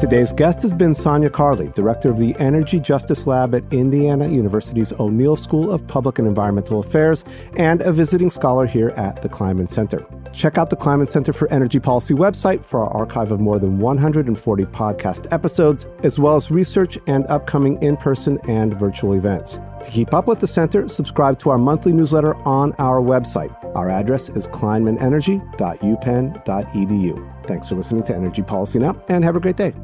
Today's 0.00 0.32
guest 0.32 0.62
has 0.62 0.72
been 0.72 0.90
Sanya 0.90 1.30
Carley, 1.30 1.68
director 1.76 2.10
of 2.10 2.18
the 2.18 2.34
Energy 2.40 2.80
Justice 2.80 3.28
Lab 3.28 3.54
at 3.54 3.62
Indiana 3.72 4.26
University's 4.26 4.92
O'Neill 4.98 5.36
School 5.36 5.70
of 5.70 5.86
Public 5.86 6.18
and 6.18 6.26
Environmental 6.26 6.80
Affairs 6.80 7.24
and 7.56 7.80
a 7.82 7.92
visiting 7.92 8.28
scholar 8.28 8.66
here 8.66 8.88
at 8.90 9.22
the 9.22 9.28
Kleinman 9.28 9.68
Center. 9.68 10.04
Check 10.32 10.58
out 10.58 10.70
the 10.70 10.76
Kleinman 10.76 11.08
Center 11.08 11.32
for 11.32 11.48
Energy 11.52 11.78
Policy 11.78 12.14
website 12.14 12.64
for 12.64 12.80
our 12.80 12.92
archive 12.92 13.30
of 13.30 13.38
more 13.38 13.60
than 13.60 13.78
140 13.78 14.64
podcast 14.64 15.32
episodes, 15.32 15.86
as 16.02 16.18
well 16.18 16.34
as 16.34 16.50
research 16.50 16.98
and 17.06 17.24
upcoming 17.28 17.80
in 17.82 17.96
person 17.96 18.40
and 18.48 18.76
virtual 18.76 19.12
events. 19.12 19.60
To 19.84 19.90
keep 19.90 20.12
up 20.14 20.26
with 20.26 20.40
the 20.40 20.48
center, 20.48 20.88
subscribe 20.88 21.38
to 21.40 21.50
our 21.50 21.58
monthly 21.58 21.92
newsletter 21.92 22.34
on 22.46 22.72
our 22.78 23.00
website. 23.00 23.54
Our 23.76 23.88
address 23.88 24.28
is 24.30 24.48
kleinmanenergy.upenn.edu. 24.48 27.41
Thanks 27.46 27.68
for 27.68 27.74
listening 27.74 28.02
to 28.04 28.14
Energy 28.14 28.42
Policy 28.42 28.78
Now 28.78 29.00
and 29.08 29.24
have 29.24 29.36
a 29.36 29.40
great 29.40 29.56
day. 29.56 29.74